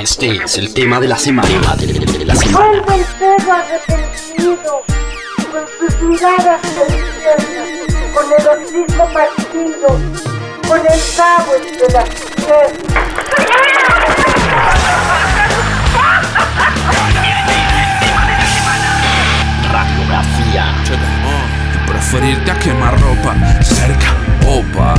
[0.00, 1.76] Este es el tema de la semana.
[1.76, 2.58] De la semana.
[2.58, 4.82] Vuelve el perro arrepentido,
[5.52, 6.60] con sus miradas
[8.14, 9.88] con el hocico partido,
[10.66, 12.08] con el cabo entre las.
[19.70, 20.64] Radiografía.
[21.86, 24.16] Preferirte a quemar ropa cerca.
[24.46, 24.94] Opa,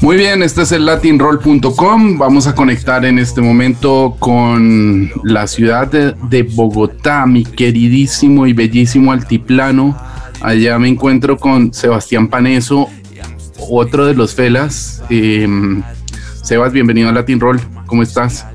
[0.00, 2.18] Muy bien, este es el latinroll.com.
[2.18, 9.12] Vamos a conectar en este momento con la ciudad de Bogotá, mi queridísimo y bellísimo
[9.12, 9.96] altiplano.
[10.40, 12.88] Allá me encuentro con Sebastián Paneso,
[13.70, 15.02] otro de los Felas.
[15.10, 15.46] Eh,
[16.42, 17.60] Sebas, bienvenido a Latin Roll.
[17.86, 18.46] ¿Cómo estás?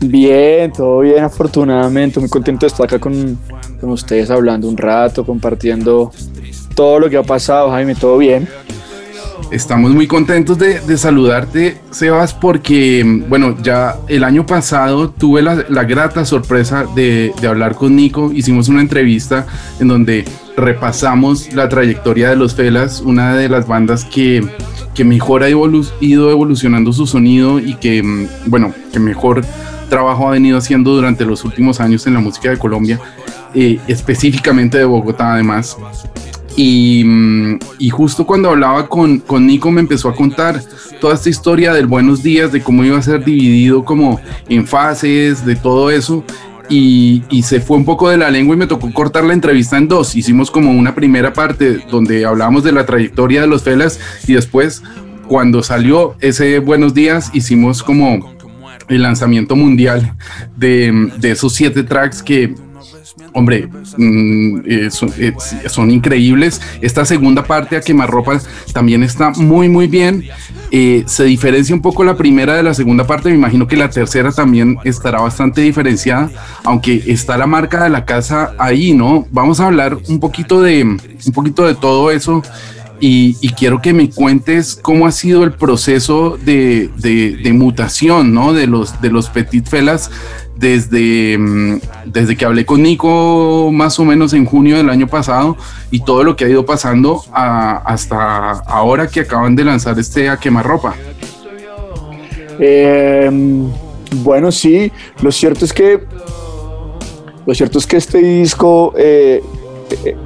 [0.00, 2.18] Bien, todo bien, afortunadamente.
[2.20, 3.38] Muy contento de estar acá con,
[3.80, 6.10] con ustedes hablando un rato, compartiendo
[6.74, 8.48] todo lo que ha pasado, Jaime, todo bien.
[9.50, 15.66] Estamos muy contentos de, de saludarte, Sebas, porque, bueno, ya el año pasado tuve la,
[15.68, 18.32] la grata sorpresa de, de, hablar con Nico.
[18.32, 19.46] Hicimos una entrevista
[19.78, 20.24] en donde
[20.56, 24.46] repasamos la trayectoria de los Felas, una de las bandas que,
[24.94, 28.02] que mejor ha ido evolucionando su sonido y que,
[28.46, 29.42] bueno, que mejor
[29.88, 32.98] trabajo ha venido haciendo durante los últimos años en la música de Colombia,
[33.54, 35.76] eh, específicamente de Bogotá además.
[36.56, 37.04] Y,
[37.78, 40.62] y, justo cuando hablaba con, con, Nico me empezó a contar
[41.00, 45.46] toda esta historia del buenos días, de cómo iba a ser dividido como en fases,
[45.46, 46.22] de todo eso.
[46.68, 49.76] Y, y, se fue un poco de la lengua y me tocó cortar la entrevista
[49.76, 50.14] en dos.
[50.14, 54.82] Hicimos como una primera parte donde hablábamos de la trayectoria de los Felas y después
[55.26, 58.32] cuando salió ese buenos días hicimos como
[58.88, 60.14] el lanzamiento mundial
[60.56, 62.54] de, de esos siete tracks que
[63.32, 65.34] hombre, mm, eh, son, eh,
[65.66, 66.60] son, increíbles.
[66.80, 68.40] Esta segunda parte a quemarropa
[68.72, 70.24] también está muy, muy bien.
[70.70, 73.28] Eh, se diferencia un poco la primera de la segunda parte.
[73.28, 76.30] Me imagino que la tercera también estará bastante diferenciada,
[76.64, 79.26] aunque está la marca de la casa ahí, ¿no?
[79.30, 82.42] Vamos a hablar un poquito de, un poquito de todo eso.
[83.04, 88.32] Y, y, quiero que me cuentes cómo ha sido el proceso de, de, de mutación,
[88.32, 88.52] ¿no?
[88.52, 90.08] De los, de los Petit Felas
[90.56, 91.38] desde,
[92.04, 95.56] desde que hablé con Nico más o menos en junio del año pasado
[95.90, 100.36] y todo lo que ha ido pasando hasta ahora que acaban de lanzar este A
[100.36, 100.94] Quemarropa.
[102.58, 103.30] Eh,
[104.16, 104.92] bueno, sí,
[105.22, 106.00] lo cierto es que
[107.44, 109.42] lo cierto es que este disco, eh,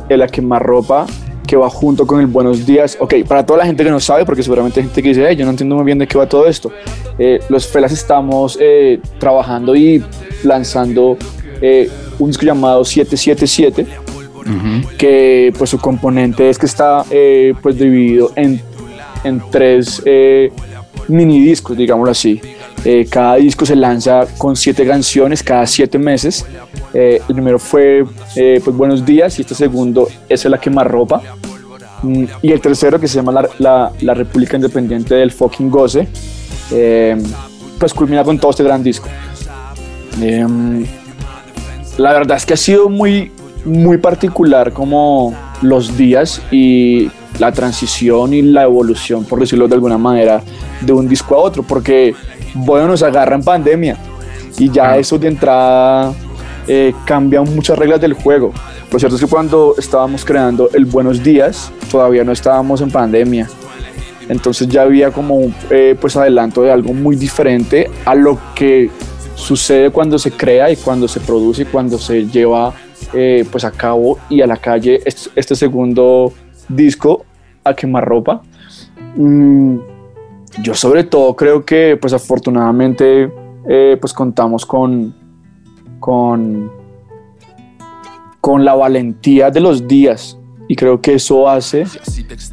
[0.08, 1.06] el A Quemarropa,
[1.46, 2.96] que va junto con el Buenos Días.
[3.00, 5.36] Ok, para toda la gente que no sabe, porque seguramente hay gente que dice, hey,
[5.36, 6.70] yo no entiendo muy bien de qué va todo esto.
[7.18, 10.02] Eh, los Felas estamos eh, trabajando y
[10.42, 11.16] lanzando
[11.60, 14.96] eh, un disco llamado 777, uh -huh.
[14.96, 17.04] que pues su componente es que está
[17.62, 18.60] pues dividido en,
[19.24, 20.02] en tres
[21.08, 22.40] mini discos, digámoslo así.
[23.08, 26.44] cada disco se lanza con siete canciones cada siete meses.
[26.92, 31.22] el primero fue pues Buenos Días y este segundo es La Quemarropa.
[32.06, 36.08] Mm, y el tercero que se llama La, la, la República Independiente del Fucking Goce,
[37.78, 39.08] pues culmina con todo este gran disco.
[40.20, 40.46] Eh,
[41.98, 43.32] la verdad es que ha sido muy,
[43.64, 49.98] muy particular como los días y la transición y la evolución, por decirlo de alguna
[49.98, 50.42] manera,
[50.80, 52.14] de un disco a otro, porque
[52.54, 53.96] bueno, nos agarra en pandemia
[54.58, 56.14] y ya eso de entrada
[56.66, 58.52] eh, cambia muchas reglas del juego.
[58.90, 63.48] Lo cierto es que cuando estábamos creando el Buenos Días, todavía no estábamos en pandemia.
[64.28, 68.90] Entonces ya había como un eh, pues adelanto de algo muy diferente a lo que
[69.34, 72.72] sucede cuando se crea y cuando se produce y cuando se lleva
[73.12, 76.32] eh, pues a cabo y a la calle este, segundo
[76.68, 77.24] disco
[77.62, 78.40] a quemarropa
[79.14, 79.76] mm,
[80.62, 83.30] yo sobre todo creo que pues afortunadamente
[83.68, 85.14] eh, pues contamos con
[86.00, 86.70] con
[88.46, 90.38] con la valentía de los días
[90.68, 91.84] y creo que eso hace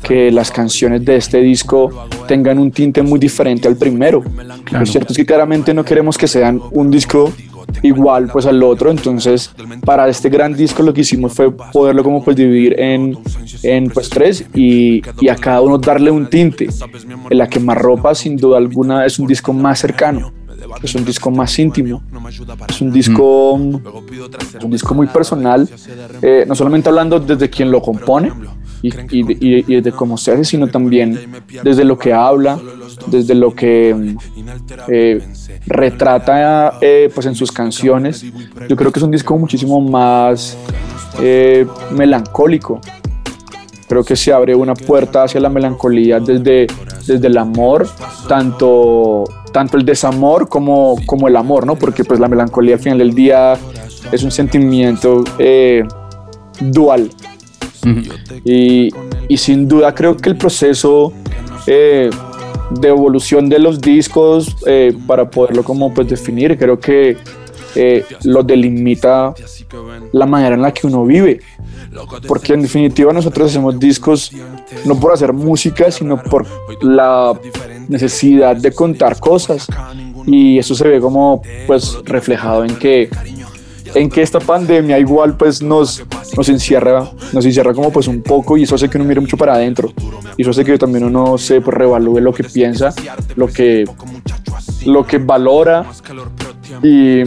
[0.02, 4.24] que las canciones de este disco tengan un tinte muy diferente al primero.
[4.64, 4.80] Claro.
[4.80, 7.32] Lo cierto es que claramente no queremos que sean un disco
[7.84, 9.54] igual pues al otro, entonces
[9.86, 13.16] para este gran disco lo que hicimos fue poderlo como pues dividir en,
[13.62, 16.70] en pues tres y, y a cada uno darle un tinte.
[17.30, 20.34] En la quemarropa sin duda alguna es un disco más cercano.
[20.82, 22.02] Es un disco más íntimo,
[22.68, 23.60] es un disco,
[24.58, 25.70] es un disco muy personal,
[26.22, 28.32] eh, no solamente hablando desde quien lo compone,
[28.82, 31.18] y, y, y, desde cómo se hace, sino también
[31.64, 32.60] desde lo que habla,
[33.08, 34.16] desde lo que
[34.90, 35.26] eh,
[35.66, 38.26] retrata eh, pues en sus canciones.
[38.68, 40.58] Yo creo que es un disco muchísimo más
[41.92, 42.82] melancólico.
[43.88, 46.68] Creo que se abre una puerta hacia la melancolía desde,
[47.06, 47.88] desde el amor,
[48.28, 51.76] tanto, tanto el desamor como, como el amor, ¿no?
[51.76, 53.58] Porque pues la melancolía al final del día
[54.12, 55.24] es un sentimiento
[56.60, 57.10] dual,
[58.46, 58.90] y,
[59.28, 61.14] y, sin duda creo que el proceso
[61.68, 62.10] eh,
[62.72, 67.18] de evolución de los discos, eh, para poderlo como pues definir, creo que
[67.76, 69.34] eh, lo delimita
[70.12, 71.40] la manera en la que uno vive.
[72.28, 74.32] Porque en definitiva nosotros hacemos discos
[74.86, 76.46] no por hacer música, sino por
[76.82, 77.34] la
[77.88, 79.68] necesidad de contar cosas.
[80.26, 83.10] Y eso se ve como pues reflejado en que
[83.96, 86.04] en que esta pandemia igual pues nos,
[86.36, 89.38] nos encierra, nos encierra como pues un poco y eso hace que uno mire mucho
[89.38, 89.94] para adentro
[90.38, 92.94] y eso hace que también uno se pues, revalúe lo que piensa,
[93.36, 93.86] lo que,
[94.86, 95.86] lo que valora
[96.82, 97.24] y,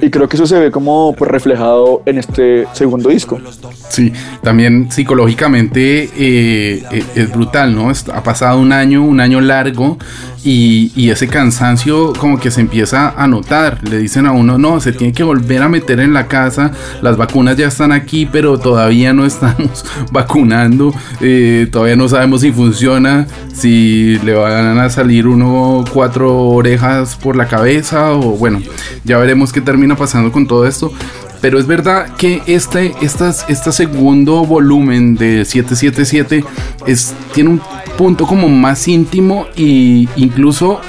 [0.00, 3.40] y creo que eso se ve como pues, reflejado en este segundo disco.
[3.88, 4.12] Sí,
[4.42, 7.90] también psicológicamente eh, eh, es brutal, ¿no?
[7.90, 9.98] Ha pasado un año, un año largo
[10.46, 13.78] y, ese cansancio como que se empieza a notar.
[13.88, 16.72] Le dicen a uno, no, se tiene que volver a meter en la casa,
[17.02, 22.52] las vacunas ya están aquí, pero todavía no estamos vacunando, eh, todavía no sabemos si
[22.52, 28.60] funciona, si le van a salir uno cuatro orejas por la cabeza o bueno,
[29.04, 30.92] ya veremos qué termina pasando con todo esto.
[31.40, 36.44] Pero es verdad que este, este segundo volumen de 777
[36.86, 37.60] es, tiene un
[37.96, 40.80] punto como más íntimo e incluso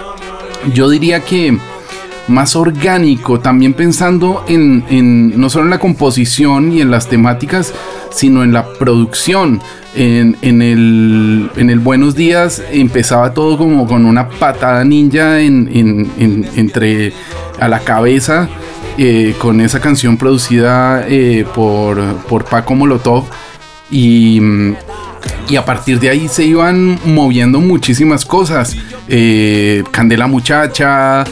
[0.74, 1.58] yo diría que
[2.28, 7.74] más orgánico, también pensando en, no solo en la composición y en las temáticas,
[8.12, 9.62] sino en la producción.
[10.00, 17.14] En, el, en el Buenos Días empezaba todo como con una patada ninja entre
[17.60, 18.48] a la cabeza
[19.00, 23.26] eh, con esa canción producida eh, por, por Paco Molotov
[23.92, 24.42] y,
[25.48, 28.76] y, a partir de ahí se iban moviendo muchísimas cosas.
[29.08, 31.24] Eh, Candela Muchacha,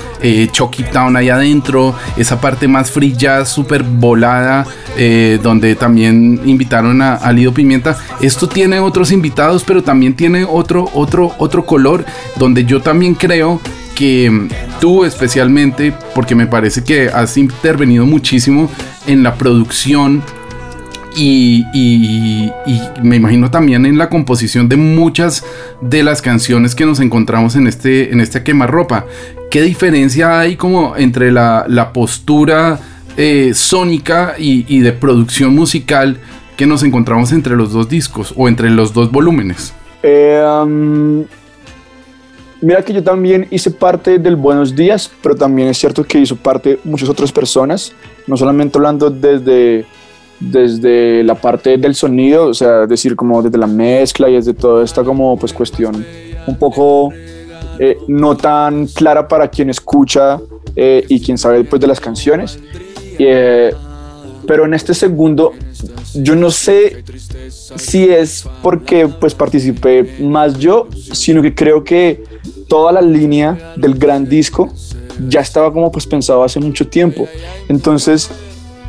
[0.52, 4.66] Chucky Town ahí adentro, esa parte más free jazz súper volada,
[5.42, 7.98] donde también invitaron a, a, Lido Pimienta.
[8.22, 12.06] Esto tiene otros invitados, pero también tiene otro, otro, otro color,
[12.38, 13.60] donde yo también creo
[13.96, 14.50] que
[14.80, 18.70] tú especialmente, porque me parece que has intervenido muchísimo
[19.08, 20.22] en la producción
[21.18, 22.52] y,
[23.02, 25.46] me imagino también en la composición de muchas
[25.82, 29.06] de las canciones que nos encontramos en este, en este quemarropa.
[29.50, 32.80] ¿Qué diferencia hay como entre la, postura
[33.18, 36.20] eh, sónica y, de producción musical
[36.58, 39.74] que nos encontramos entre los dos discos o entre los dos volúmenes?
[40.04, 41.26] Eh, um,
[42.66, 46.36] Mira que yo también hice parte del Buenos Días, pero también es cierto que hizo
[46.36, 47.94] parte muchas otras personas,
[48.26, 49.86] no solamente hablando desde,
[50.40, 54.84] desde la parte del sonido, o sea, decir como desde la mezcla y desde toda
[54.84, 56.04] esta como pues cuestión
[56.48, 57.14] un poco
[57.78, 60.40] eh, no tan clara para quien escucha
[60.76, 62.58] eh, y quien sabe pues de las canciones.
[63.20, 63.76] Eh,
[64.48, 65.52] pero en este segundo
[66.14, 67.04] yo no sé
[67.50, 72.24] si es porque pues participé más yo, sino que creo que
[72.68, 74.72] toda la línea del gran disco
[75.28, 77.28] ya estaba como pues pensado hace mucho tiempo.
[77.70, 78.30] Entonces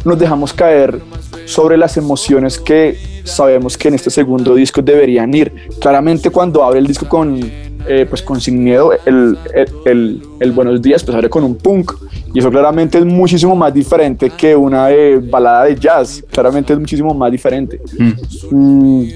[0.04, 1.00] nos dejamos caer
[1.46, 5.52] sobre las emociones que sabemos que en este segundo disco deberían ir.
[5.80, 7.40] Claramente cuando abre el disco con,
[7.88, 9.38] eh, pues con Sin Miedo, el,
[9.84, 11.92] el, el, Buenos Días, pues abre con un punk.
[12.34, 16.22] Y eso claramente es muchísimo más diferente que una eh, balada de jazz.
[16.30, 17.80] Claramente es muchísimo más diferente.
[17.98, 18.12] Mm.
[18.50, 19.08] Mm,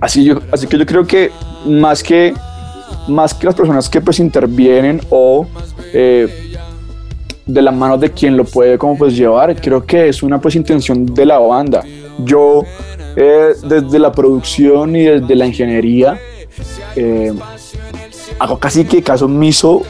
[0.00, 1.30] así, yo, así que yo creo que
[1.66, 2.34] más que
[3.08, 5.46] más que las personas que pues intervienen o
[5.92, 6.52] eh,
[7.46, 10.54] de la mano de quien lo puede como pues llevar, creo que es una pues
[10.54, 11.82] intención de la banda.
[12.18, 12.62] Yo
[13.16, 16.18] eh, desde la producción y desde la ingeniería
[18.38, 19.82] hago casi que caso omiso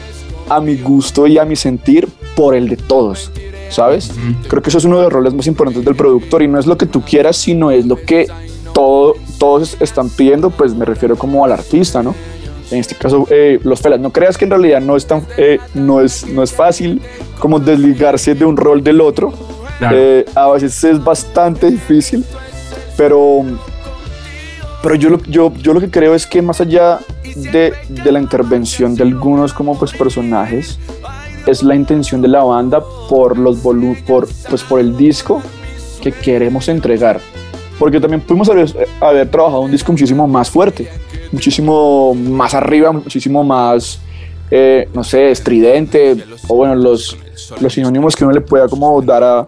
[0.49, 3.31] a mi gusto y a mi sentir por el de todos,
[3.69, 4.11] ¿sabes?
[4.47, 6.65] Creo que eso es uno de los roles más importantes del productor y no es
[6.65, 8.27] lo que tú quieras, sino es lo que
[8.73, 12.15] todo, todos están pidiendo, pues me refiero como al artista, ¿no?
[12.71, 13.99] en este caso eh, los felas.
[13.99, 17.01] No creas que en realidad no es, tan, eh, no, es, no es fácil
[17.39, 19.33] como desligarse de un rol del otro.
[19.91, 22.23] Eh, a veces es bastante difícil,
[22.95, 23.43] pero,
[24.83, 26.99] pero yo, lo, yo, yo lo que creo es que más allá
[27.35, 30.77] de, de la intervención de algunos como pues personajes,
[31.47, 35.41] es la intención de la banda por, los volu por, pues por el disco
[36.01, 37.19] que queremos entregar.
[37.79, 40.87] Porque también pudimos haber, trabajado un disco muchísimo más fuerte,
[41.31, 43.99] muchísimo más arriba, muchísimo más,
[44.51, 47.17] eh, no sé, estridente, o bueno, los,
[47.59, 49.47] los sinónimos que uno le pueda como dar a,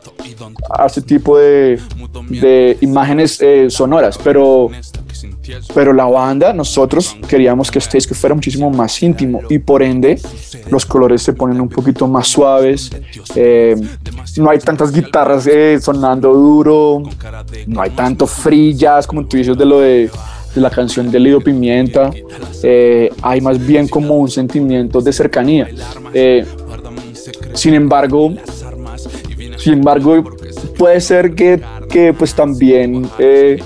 [0.69, 1.79] a este tipo de,
[2.29, 4.69] de imágenes eh, sonoras, pero
[5.73, 10.19] pero la banda, nosotros queríamos que este disco fuera muchísimo más íntimo y por ende
[10.69, 12.89] los colores se ponen un poquito más suaves.
[13.35, 13.75] eh,
[14.37, 17.03] no hay tantas guitarras eh, sonando duro,
[17.67, 20.09] no hay tanto free jazz como tú dices de lo de,
[20.55, 22.11] de la canción de Lido Pimienta.
[22.63, 25.67] eh, hay más bien como un sentimiento de cercanía.
[26.13, 26.45] Eh,
[27.53, 28.33] sin embargo,
[29.57, 30.23] sin embargo,
[30.77, 33.61] puede ser que, que pues también eh,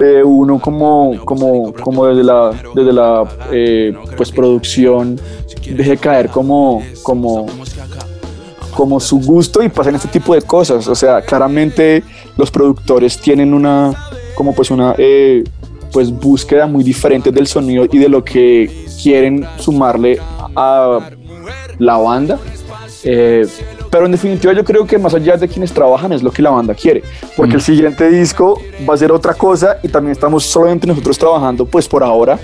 [0.00, 5.20] eh, uno como, como, como desde la, desde la eh, pues producción
[5.68, 7.46] deje caer como, como,
[8.76, 10.86] como su gusto y pasen este tipo de cosas.
[10.88, 12.02] O sea, claramente
[12.36, 13.92] los productores tienen una,
[14.34, 14.94] como pues una,
[15.92, 20.18] pues búsqueda muy diferente del sonido y de lo que quieren sumarle
[20.54, 21.10] a
[21.78, 22.38] la banda.
[23.04, 23.46] Eh,
[23.90, 26.50] pero en definitiva yo creo que más allá de quienes trabajan es lo que la
[26.50, 27.02] banda quiere,
[27.36, 31.66] porque el siguiente disco va a ser otra cosa y también estamos solamente nosotros trabajando
[31.66, 32.38] pues por ahora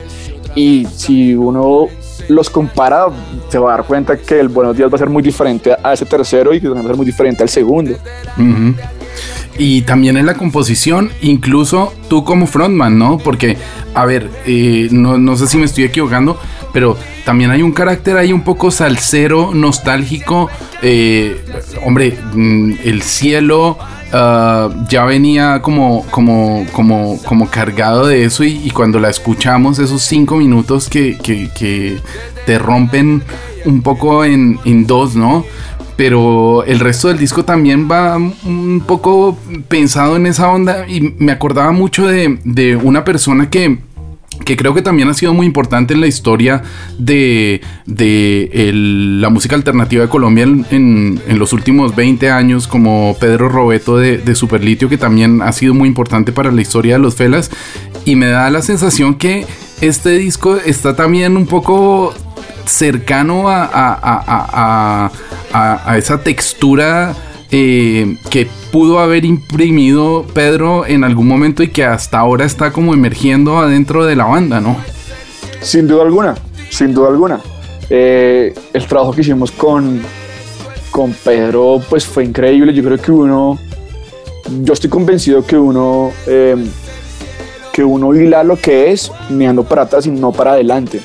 [0.55, 1.89] y si uno
[2.29, 3.07] los compara
[3.49, 5.93] se va a dar cuenta que el Buenos Días va a ser muy diferente a
[5.93, 7.97] ese tercero y que va a ser muy diferente al segundo.
[9.59, 13.19] Y también en la composición, incluso tú como frontman, ¿no?
[13.19, 13.57] Porque,
[13.95, 16.39] a ver, eh, no, no sé si me estoy equivocando,
[16.73, 20.49] pero también hay un carácter ahí un poco salsero, nostálgico.
[20.83, 21.45] eh,
[21.85, 23.77] hombre, mm, el cielo
[24.13, 30.03] ah, ya venía como, como, como, como cargado de eso y, cuando la escuchamos, esos
[30.03, 31.99] cinco minutos que, que- que
[32.47, 33.23] te rompen
[33.65, 35.45] un poco en, en dos, ¿no?
[35.97, 39.37] pero el resto del disco también va un poco
[39.69, 43.77] pensado en esa onda y me acordaba mucho de, de una persona que,
[44.45, 46.63] que creo que también ha sido muy importante en la historia
[46.99, 53.49] de, de la música alternativa de Colombia en, en- los últimos 20 años, como Pedro
[53.49, 57.51] Robeto de, Superlitio, que también ha sido muy importante para la historia de los Felas.
[58.05, 59.47] Y me da la sensación que
[59.81, 62.15] este disco está también un poco
[62.65, 65.11] cercano a- a-
[65.53, 67.15] a- a esa textura
[67.53, 72.95] eh, que pudo haber imprimido Pedro en algún momento y que hasta ahora está como
[72.95, 74.77] emergiendo adentro de la banda, ¿no?
[75.61, 76.37] Sin duda alguna,
[76.71, 77.41] sin duda alguna.
[77.89, 80.01] Eh, el trabajo que hicimos con,
[80.93, 82.73] con Pedro pues fue increíble.
[82.73, 83.59] Yo creo que uno,
[84.63, 86.57] yo estoy convencido que uno, eh,
[87.73, 91.01] que uno hila lo que es mirando para atrás y no para adelante.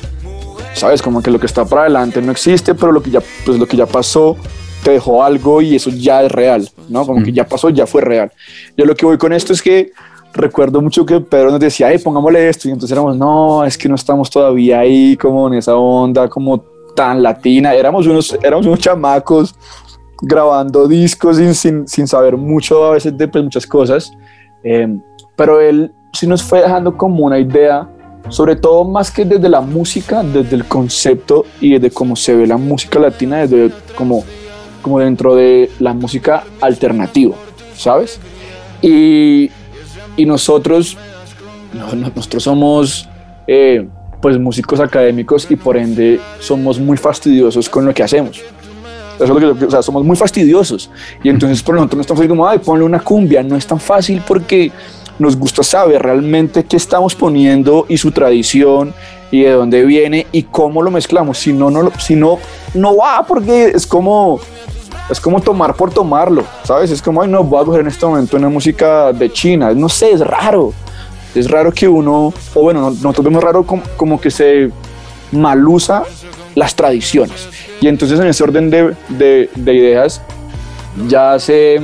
[0.74, 3.58] Sabes, como que lo que está para adelante no existe, pero lo que ya, pues
[3.58, 4.38] lo que ya pasó
[4.86, 7.08] te dejó algo y eso ya es real, ¿no?
[7.08, 8.32] Como que ya pasó, ya fue real.
[8.78, 9.92] Yo lo que voy con esto es que
[10.32, 13.90] recuerdo mucho que Pedro nos decía, hey, pongámosle esto, y entonces éramos, no, es que
[13.90, 16.60] no estamos todavía ahí como en esa onda, como
[16.96, 19.56] tan latina, éramos unos, éramos unos chamacos
[20.22, 24.12] grabando discos sin, sin, sin saber mucho a veces de pues, muchas cosas,
[24.64, 24.88] Eh,
[25.36, 27.88] pero él sí nos fue dejando como una idea,
[28.30, 32.48] sobre todo más que desde la música, desde el concepto y desde cómo se ve
[32.48, 34.24] la música latina, desde como,
[34.86, 37.36] como dentro de la música alternativa,
[37.76, 38.20] ¿sabes?
[38.84, 39.50] Y,
[40.28, 40.96] nosotros,
[41.74, 43.10] no- no- nosotros somos
[43.48, 43.88] eh,
[44.22, 48.42] pues músicos académicos y por ende somos muy fastidiosos con lo que hacemos.
[49.16, 50.92] Eso es lo que o sea, somos muy fastidiosos.
[51.24, 53.42] Y entonces por nosotros no es tan fácil como, ay, ponle una cumbia.
[53.42, 54.72] No es tan fácil porque
[55.18, 58.94] nos gusta saber realmente qué estamos poniendo y su tradición
[59.32, 61.38] y de dónde viene y cómo lo mezclamos.
[61.40, 62.38] Si no, no, si no,
[62.76, 64.40] no va porque es como,
[65.10, 66.90] es como tomar por tomarlo, ¿sabes?
[66.92, 69.72] Es como, ay, no, voy a coger en este momento una música de China.
[69.74, 70.74] No sé, es raro.
[71.36, 74.72] Es raro que uno, o bueno, no- nosotros vemos raro como, como que se
[75.32, 76.04] malusa
[76.56, 77.48] las tradiciones.
[77.82, 80.22] Y entonces en ese orden de, de- de ideas,
[81.08, 81.80] ya hace,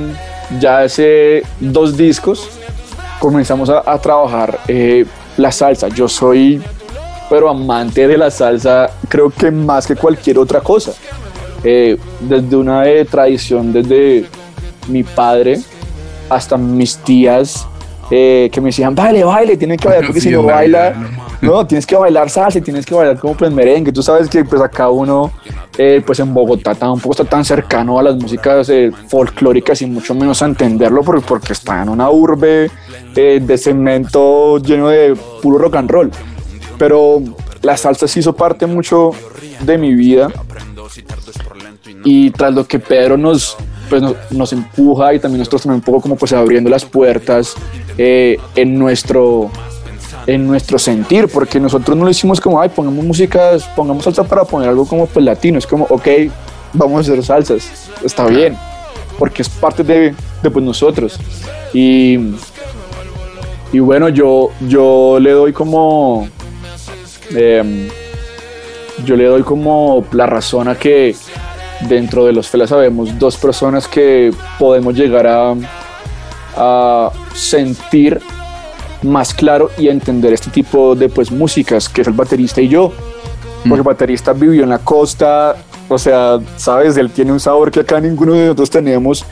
[0.58, 2.48] ya hace dos discos
[3.20, 5.04] comenzamos a, a trabajar eh,
[5.36, 5.88] la salsa.
[5.88, 6.60] Yo soy,
[7.30, 10.92] pero amante de la salsa, creo que más que cualquier otra cosa.
[11.64, 14.26] Eh, desde una tradición, desde
[14.88, 15.60] mi padre
[16.28, 17.66] hasta mis tías
[18.10, 21.00] eh, que me decían, baile, baile, tienen que bailar, porque Sí, si no baila, no
[21.00, 21.18] mames.
[21.40, 23.90] no, tienes que bailar salsa, y tienes que bailar como pues merengue.
[23.90, 25.32] Tú sabes que pues acá uno,
[25.78, 30.14] eh, pues en Bogotá tampoco está tan cercano a las músicas eh, folclóricas y mucho
[30.14, 32.70] menos a entenderlo porque, porque está en una urbe
[33.16, 36.10] eh, de cemento lleno de puro rock and roll.
[36.76, 37.22] Pero
[37.62, 39.12] la salsa sí hizo parte mucho
[39.60, 40.28] de mi vida
[42.04, 43.56] y tras lo que Pedro nos,
[43.88, 47.54] pues nos, nos empuja y también nosotros también un poco como pues abriendo las puertas
[47.98, 49.50] eh, en nuestro
[50.26, 54.44] en nuestro sentir, porque nosotros no lo hicimos como, ay, pongamos música, pongamos salsa para
[54.44, 56.06] poner algo como pues latino, es como, ok,
[56.72, 58.56] vamos a hacer salsas, está bien,
[59.18, 61.18] porque es parte de, de pues, nosotros.
[61.72, 62.18] Y,
[63.72, 66.28] y bueno, yo, yo le doy como,
[67.30, 67.88] em,
[69.04, 71.14] yo le doy como la razón a que
[71.88, 75.54] dentro de los FELA sabemos dos personas que podemos llegar a,
[76.56, 78.20] a sentir
[79.02, 82.92] más claro y entender este tipo de pues músicas, que es el baterista y yo.
[83.62, 85.56] Porque el baterista vivió en la costa,
[85.88, 89.24] o sea, sabes, él tiene un sabor que acá ninguno de nosotros tenemos.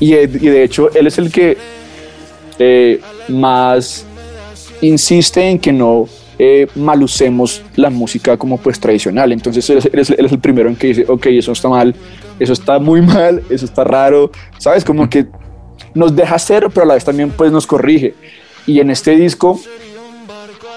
[0.00, 1.56] Y, y de hecho él es el que
[2.58, 4.04] eh, más
[4.80, 6.06] insiste en que no
[6.38, 9.32] eh, malucemos la música como pues tradicional.
[9.32, 11.94] Entonces él es, él es el primero en que dice, ok, eso está mal,
[12.38, 15.26] eso está muy mal, eso está raro, sabes, como que
[15.94, 18.14] nos deja hacer, pero a la vez también pues nos corrige.
[18.66, 19.58] Y en este disco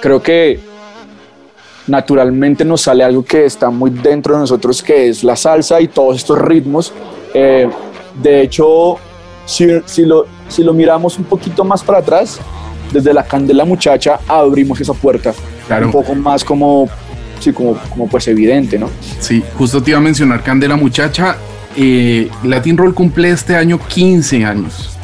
[0.01, 0.59] creo que
[1.87, 5.87] naturalmente nos sale algo que está muy dentro de nosotros, que es la salsa y
[5.87, 6.93] todos estos ritmos.
[7.33, 7.69] Eh,
[8.21, 8.97] de hecho,
[9.45, 12.39] si, si, lo, si lo miramos un poquito más para atrás,
[12.91, 15.33] desde la Candela Muchacha abrimos esa puerta.
[15.67, 15.87] Claro.
[15.87, 16.89] Un poco más como,
[17.39, 18.89] sí, como, como pues evidente, ¿no?
[19.19, 21.37] Sí, justo te iba a mencionar Candela Muchacha.
[21.75, 24.97] Eh, Latin Roll cumple este año 15 años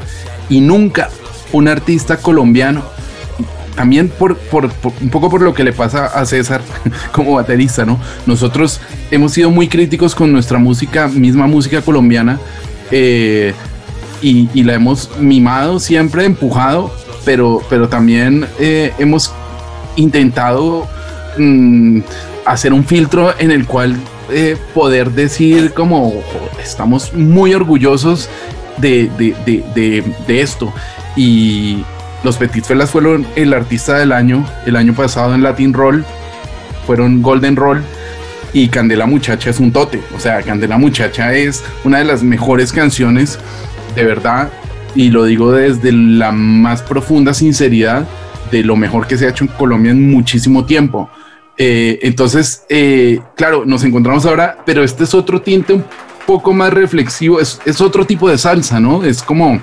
[0.49, 1.09] y nunca
[1.51, 2.83] un artista colombiano,
[3.75, 6.61] también por, por, por, un poco por lo que le pasa a César
[7.11, 7.99] como baterista, ¿no?
[8.25, 12.39] Nosotros hemos sido muy críticos con nuestra música, misma música colombiana,
[12.91, 13.53] eh,
[14.21, 16.91] y, y, la hemos mimado siempre, empujado,
[17.25, 19.33] pero, pero también eh, hemos
[19.95, 20.87] intentado
[21.37, 21.99] mmm,
[22.45, 23.97] hacer un filtro en el cual
[24.29, 26.13] eh, poder decir como
[26.61, 28.29] estamos muy orgullosos
[28.77, 30.73] de, de, de, de esto.
[31.15, 31.83] Y
[32.23, 36.05] los Petit Felas fueron el artista del año, el año pasado en Latin Roll,
[36.85, 37.83] fueron Golden Roll.
[38.53, 42.71] Y Candela Muchacha es un tote, o sea, Candela Muchacha es una de las mejores
[42.71, 43.37] canciones,
[43.95, 44.49] de verdad,
[44.95, 48.07] y lo digo desde la más profunda sinceridad,
[48.51, 51.09] de lo mejor que se ha hecho en Colombia en muchísimo tiempo.
[51.57, 55.85] Eh, entonces, eh, claro, nos encontramos ahora, pero este es otro tinte un
[56.25, 59.03] poco más reflexivo, es, es otro tipo de salsa, ¿no?
[59.03, 59.61] Es como,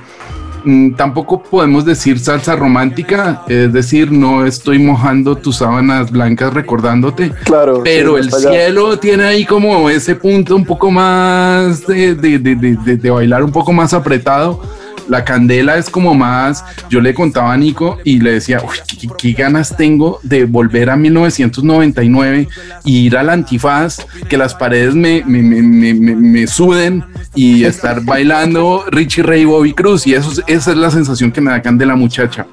[0.65, 7.33] mm, tampoco podemos decir salsa romántica, es decir, no estoy mojando tus sábanas blancas recordándote,
[7.45, 12.39] claro, pero sí, el cielo tiene ahí como ese punto un poco más de, de,
[12.39, 12.57] de,
[12.97, 14.63] de bailar un poco más apretado
[15.09, 19.09] la candela es como más, yo le contaba a Nico y le decía, uy, qué,
[19.19, 22.49] qué, ganas tengo de volver a 1999
[22.85, 28.01] y ir al antifaz, que las paredes me, me, me, me, me suden y estar
[28.05, 31.97] bailando Richie Ray Bobby Cruz y eso, esa es la sensación que me da Candela
[31.97, 32.47] muchacha.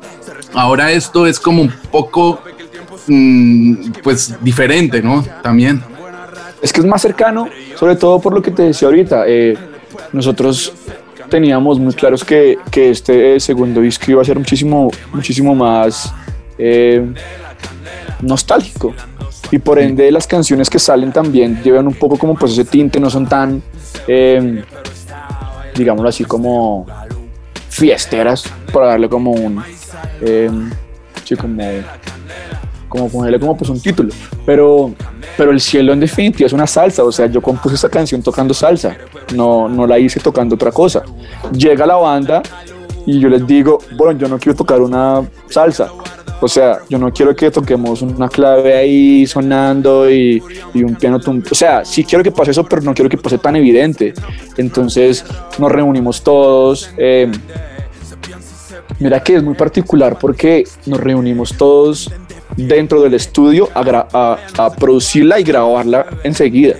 [0.53, 2.41] Ahora esto es como un poco,
[3.07, 5.23] mmm, pues diferente, ¿no?
[5.43, 5.81] También.
[6.61, 9.23] Es que es más cercano, sobre todo por lo que te decía ahorita.
[9.27, 9.57] Eh,
[10.11, 10.73] nosotros
[11.29, 16.13] teníamos muy claros que, que este segundo disco iba a ser muchísimo, muchísimo más
[16.57, 17.05] eh,
[18.21, 18.93] nostálgico.
[19.51, 22.99] Y por ende las canciones que salen también llevan un poco como pues ese tinte,
[22.99, 23.63] no son tan,
[24.07, 24.63] eh,
[25.73, 26.85] digámoslo así, como
[27.69, 29.63] fiesteras, para darle como un,
[30.21, 30.51] eh,
[31.23, 31.63] sí, como,
[32.89, 34.11] como ponerle como pues un título.
[34.45, 34.93] Pero,
[35.37, 38.53] pero el cielo en definitiva es una salsa, o sea, yo compuse esta canción tocando
[38.53, 38.97] salsa,
[39.35, 41.03] no, no la hice tocando otra cosa.
[41.53, 42.41] Llega la banda
[43.05, 45.89] y yo les digo, bueno, yo no quiero tocar una salsa,
[46.41, 50.41] o sea, yo no quiero que toquemos una clave ahí sonando y,
[50.73, 53.17] y un piano tum o sea, sí quiero que pase eso, pero no quiero que
[53.17, 54.13] pase tan evidente.
[54.55, 55.25] Entonces
[55.57, 56.91] nos reunimos todos.
[56.97, 57.29] Eh,
[58.99, 62.09] mira que es muy particular porque nos reunimos todos
[62.55, 63.81] dentro del estudio a,
[64.13, 66.75] a, a producirla y grabarla enseguida.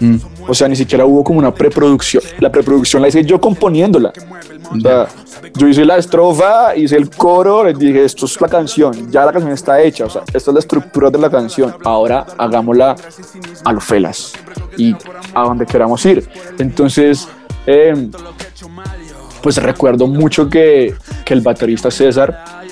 [0.00, 0.16] Mm.
[0.46, 2.22] O sea, ni siquiera hubo como una preproducción.
[2.38, 4.12] La preproducción la hice yo componiéndola.
[4.70, 5.06] O sea,
[5.54, 9.32] yo hice la estrofa, hice el coro, les dije, esto es la canción, ya la
[9.32, 12.96] canción está hecha, o sea, esta es la estructura de la canción, ahora hagámosla
[13.64, 14.32] a lo felas
[14.76, 14.94] y
[15.34, 16.28] a donde queramos ir.
[16.58, 17.28] Entonces,
[17.66, 18.08] eh,
[19.42, 22.63] pues recuerdo mucho que, que el baterista César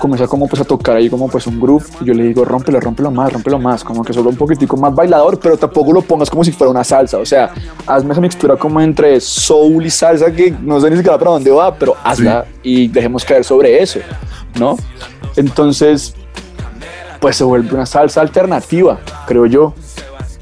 [0.00, 2.80] comienza como pues a tocar ahí como pues un groove y yo le digo rómpelo,
[2.80, 6.28] rómpelo más, rómpelo más, como que solo un poquitico más bailador, pero tampoco lo pongas
[6.28, 7.52] como si fuera una salsa, o sea,
[7.86, 11.50] hazme esa mixtura como entre soul y salsa que no sé ni siquiera para dónde
[11.52, 12.58] va, pero hazla sí.
[12.62, 14.00] y dejemos caer sobre eso,
[14.58, 14.76] ¿no?
[15.36, 16.14] Entonces,
[17.20, 19.74] pues se vuelve una salsa alternativa, creo yo.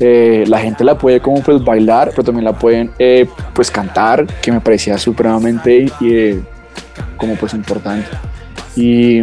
[0.00, 4.26] Eh, la gente la puede como pues bailar, pero también la pueden eh, pues cantar,
[4.40, 6.40] que me parecía supremamente eh,
[7.16, 8.06] como pues importante.
[8.78, 9.22] Y,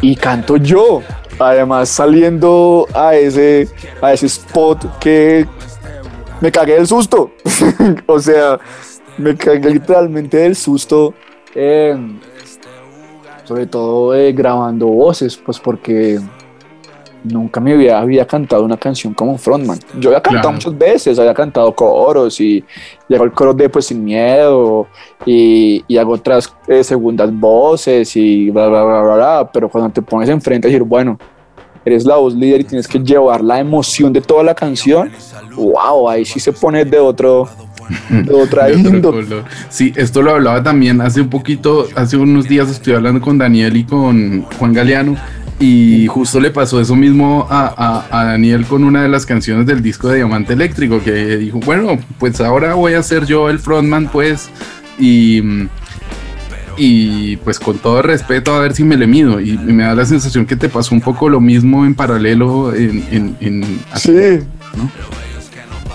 [0.00, 1.02] y canto yo,
[1.38, 3.68] además saliendo a ese,
[4.00, 5.44] a ese spot que
[6.40, 7.32] me cagué del susto.
[8.06, 8.60] o sea,
[9.18, 11.12] me cagué literalmente del susto.
[11.56, 11.96] eh,
[13.42, 16.20] sobre todo eh, grabando voces, pues porque
[17.24, 19.78] nunca me había, había cantado una canción como frontman.
[19.98, 20.52] Yo había cantado Claro.
[20.56, 22.62] muchas veces, había cantado coros y,
[23.08, 24.86] y hago el coro de Pues Sin Miedo
[25.26, 29.90] y, y hago otras eh, segundas voces y bla, bla, bla, bla, bla, pero cuando
[29.90, 31.18] te pones enfrente a decir, bueno,
[31.84, 35.10] eres la voz líder y tienes que llevar la emoción de toda la canción,
[35.56, 37.48] wow, ahí sí se pone de otro,
[38.10, 39.42] de otra de.
[39.68, 43.76] Sí, esto lo hablaba también hace un poquito, hace unos días estoy hablando con Daniel
[43.76, 45.16] y con Juan Galeano
[45.60, 47.66] y justo le pasó eso mismo a,
[48.10, 51.60] a- a Daniel con una de las canciones del disco de Diamante Eléctrico, que dijo,
[51.60, 54.50] bueno, pues ahora voy a ser yo el frontman, pues,
[54.98, 55.42] y...
[56.76, 60.04] Y pues con todo respeto a ver si me le mido y me da la
[60.04, 64.40] sensación que te pasó un poco lo mismo en paralelo en, en, en- Sí.
[64.76, 64.90] ¿no?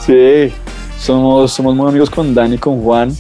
[0.06, 0.54] Sí.
[0.98, 3.14] Somos, somos muy amigos con Dani y con Juan.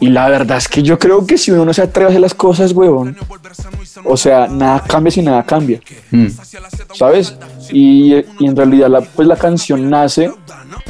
[0.00, 2.20] Y la verdad es que yo creo que si uno no se atreve a hacer
[2.20, 3.16] las cosas, huevón,
[4.04, 5.80] o sea, nada cambia si nada cambia,
[6.10, 6.26] Mm.
[6.94, 7.36] ¿sabes?
[7.70, 10.30] Y, y en realidad la, pues la canción nace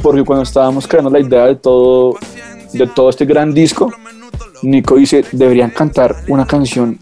[0.01, 2.17] porque cuando estábamos creando la idea de todo,
[2.73, 3.91] de todo este gran disco,
[4.63, 6.97] Nico dice, deberían cantar una canción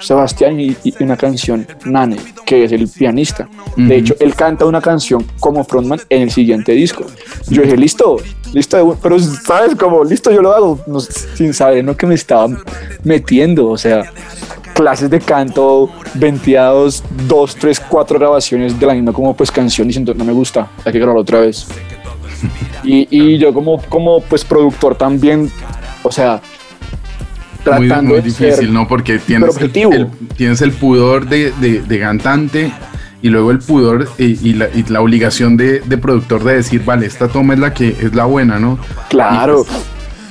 [0.00, 3.48] Sebastián y, y una canción Nane, que es el pianista.
[3.76, 7.04] De hecho, él canta una canción como frontman en el siguiente disco.
[7.48, 8.16] Yo dije, listo,
[8.52, 12.14] listo, pero sabes como, listo, yo lo hago, no- sin saber en lo que me
[12.14, 12.48] estaba
[13.04, 14.04] metiendo, o sea,
[14.74, 20.14] clases de canto, venteados, dos, tres, cuatro grabaciones de la misma como pues canción diciendo,
[20.14, 21.66] no me gusta, hay que grabarlo otra vez.
[22.84, 25.48] Y, y yo como, como pues productor también,
[26.02, 26.42] o sea,
[27.78, 27.88] muy,
[28.22, 28.88] difícil, ¿no?
[28.88, 29.72] Porque tienes el,
[30.36, 32.72] tienes el pudor de, de- de cantante
[33.22, 36.84] y luego el pudor y, y la, y la obligación de, de productor de decir,
[36.84, 38.78] vale, esta toma es la que es la buena, ¿no?
[39.08, 39.64] Claro.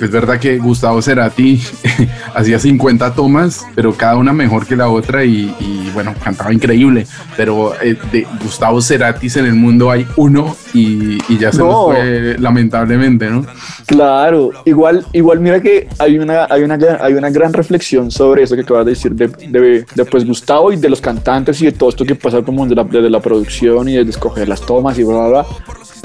[0.01, 1.61] Es verdad que Gustavo Cerati
[2.33, 7.05] hacía 50 tomas, pero cada una mejor que la otra y, y, bueno, cantaba increíble.
[7.37, 11.65] Pero eh, de Gustavo Ceratis en el mundo hay uno y, y ya se No.
[11.67, 13.45] nos fue lamentablemente, ¿no?
[13.85, 18.43] Claro, igual, igual mira que hay una, hay una, gran- hay una gran reflexión sobre
[18.43, 21.65] eso que acabas de decir de, de, de, pues, Gustavo y de los cantantes y
[21.65, 24.61] de todo esto que pasa como de la, desde la producción y de escoger las
[24.61, 25.45] tomas y bla, bla, bla.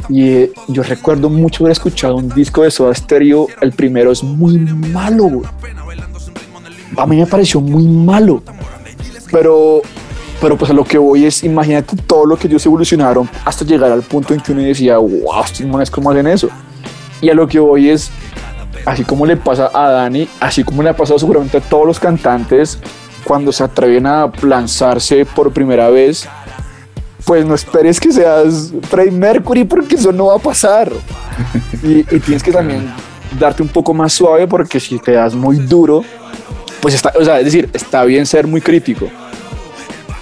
[0.08, 4.22] Y eh, yo recuerdo mucho haber escuchado un disco de Soda Stereo, el primero es
[4.22, 5.42] muy malo.
[6.96, 8.42] A mí me pareció muy malo,
[9.30, 9.82] pero,
[10.40, 13.90] pero pues a lo que voy es, imagínate todo lo que ellos evolucionaron hasta llegar
[13.90, 16.48] al punto en que uno decía, wow, estos manes cómo hacen eso.
[17.20, 18.10] Y a lo que voy es,
[18.84, 21.98] así como le pasa a Dani, así como le ha pasado seguramente a todos los
[21.98, 22.78] cantantes
[23.24, 26.28] cuando se atreven a lanzarse por primera vez,
[27.26, 30.92] pues no esperes que seas Freddie Mercury porque eso no va a pasar.
[31.82, 32.88] Y, tienes que también
[33.38, 36.04] darte un poco más suave porque si te das muy duro,
[36.80, 39.08] pues está, o sea, es decir, está bien ser muy crítico,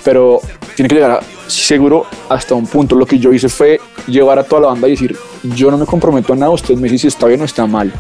[0.02, 0.40] pero
[0.74, 2.96] tiene que llegar seguro hasta un punto.
[2.96, 5.84] Lo que yo hice fue llevar a toda la banda y decir, yo no me
[5.84, 7.92] comprometo a nada, usted me dice si está bien o está mal.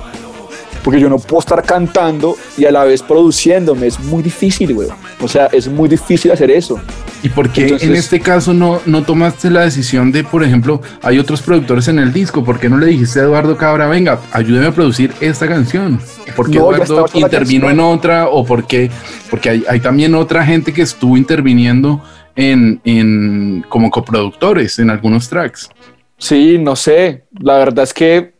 [0.84, 4.88] Porque yo no puedo estar cantando y a la vez produciéndome, es muy difícil, güey.
[5.20, 6.78] O sea, es muy difícil hacer eso.
[7.22, 10.82] ¿Y por qué Entonces- en este caso no, no tomaste la decisión de, por ejemplo,
[11.02, 12.44] hay otros productores en el disco?
[12.44, 15.98] ¿Por qué no le dijiste a Eduardo Cabra, venga, ayúdeme a producir esta canción?
[16.36, 18.28] ¿Por qué No, Eduardo intervino en otra?
[18.28, 18.90] ¿O por qué?
[19.30, 22.02] Porque hay, hay también otra gente que estuvo interviniendo
[22.36, 25.70] en, en como coproductores en algunos tracks.
[26.18, 27.24] Sí, no sé.
[27.40, 28.33] La verdad es que.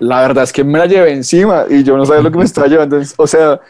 [0.00, 2.44] La verdad es que me la llevé encima y yo no sabía lo que me
[2.46, 3.00] estaba llevando.
[3.16, 3.60] O sea,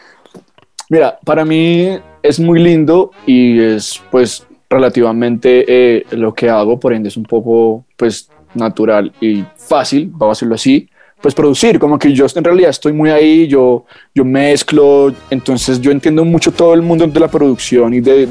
[0.89, 6.93] mira, para mí es muy lindo y es pues relativamente eh, lo que hago, por
[6.93, 10.89] ende es un poco pues natural y fácil, vamos a decirlo así,
[11.21, 15.91] pues producir, como que yo en realidad estoy muy ahí, yo, yo mezclo, entonces yo
[15.91, 18.27] entiendo mucho todo el mundo de la producción y de,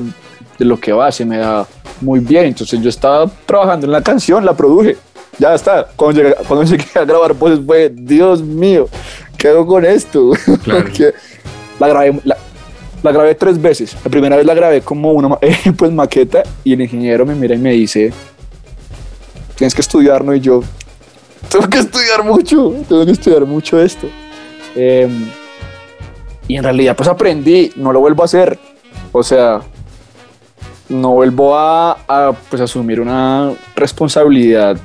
[0.59, 1.67] de lo que va, se me da
[2.01, 4.97] muy bien, entonces yo estaba trabajando en la canción, la produje,
[5.39, 8.89] ya está, cuando llegué, cuando llegué a grabar pues fue, Dios mío,
[9.37, 10.33] ¿qué hago con esto?
[10.65, 10.83] Claro.
[10.85, 11.13] Porque
[11.79, 12.37] la grabé, la,
[13.03, 13.97] la grabé tres veces.
[14.05, 15.39] La primera vez la grabé como una ma-
[15.77, 18.13] pues, maqueta y el ingeniero me mira y me dice,
[19.55, 20.35] tienes que estudiar, ¿no?
[20.35, 20.63] Y yo,
[21.49, 24.09] tengo que estudiar mucho, tengo que estudiar mucho esto.
[24.75, 25.29] Em,
[26.47, 28.59] y en realidad pues aprendí, no lo vuelvo a hacer.
[29.13, 29.61] O sea,
[30.89, 34.77] no vuelvo a, a, pues, asumir una responsabilidad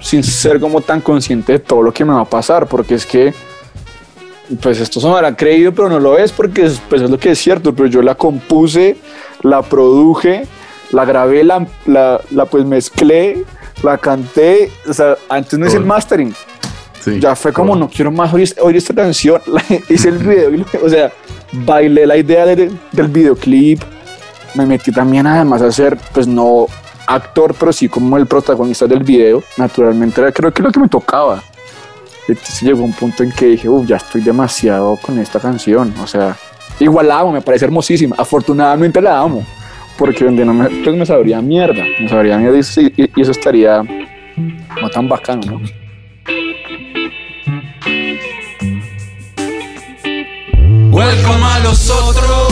[0.00, 3.04] sin ser como tan consciente de todo lo que me va a pasar, porque es
[3.06, 3.34] que
[4.62, 7.38] pues esto sonará creído, pero no lo es porque es, pues es lo que es
[7.38, 8.96] cierto, pero yo la compuse,
[9.42, 10.46] la produje,
[10.90, 13.44] la grabé, la, la, la pues mezclé,
[13.82, 16.34] la canté, o sea, antes no hice el mastering,
[17.04, 17.80] Sí, ya fue como todo.
[17.80, 19.40] no quiero más oír, oír esta canción,
[19.90, 20.50] hice el video,
[20.82, 21.12] o sea,
[21.52, 23.82] bailé la idea de- del videoclip,
[24.54, 26.66] me metí también además a ser, pues no
[27.08, 30.88] actor, pero sí como el protagonista del video, naturalmente era creo que lo que me
[30.88, 31.42] tocaba.
[32.28, 36.06] Entonces llegó un punto en que dije, uff, ya estoy demasiado con esta canción, o
[36.06, 36.36] sea,
[36.78, 39.46] igual la amo, me parece hermosísima, afortunadamente la amo,
[39.96, 43.82] porque donde no me, pues me sabría mierda, me sabría mierda y, y eso estaría
[44.80, 45.60] no tan bacano, ¿no?
[50.90, 52.47] Welcome a los otros.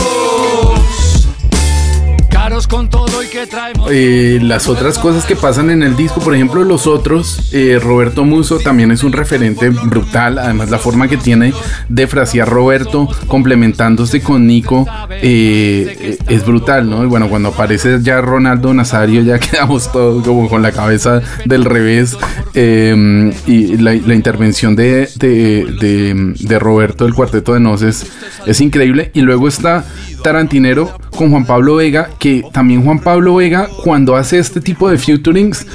[2.65, 3.87] Con todo y que traemos.
[3.91, 8.25] Eh, las otras cosas que pasan en el disco, por ejemplo, los otros, eh, Roberto
[8.25, 10.39] Muso también es un referente brutal.
[10.39, 11.53] Además, la forma que tiene
[11.87, 17.03] de frasear Roberto complementándose con Nico eh, eh, es brutal, ¿no?
[17.03, 21.63] Y bueno, cuando aparece ya Ronaldo Nazario, ya quedamos todos como con la cabeza del
[21.63, 22.17] revés.
[22.55, 28.07] eh, y la, intervención de, de, Roberto del Cuarteto de Nos es,
[28.47, 29.11] es increíble.
[29.13, 29.85] Y luego está
[30.23, 34.97] Tarantinero con Juan Pablo Vega, que también Juan Pablo Vega, cuando hace este tipo de
[34.97, 35.65] featurings,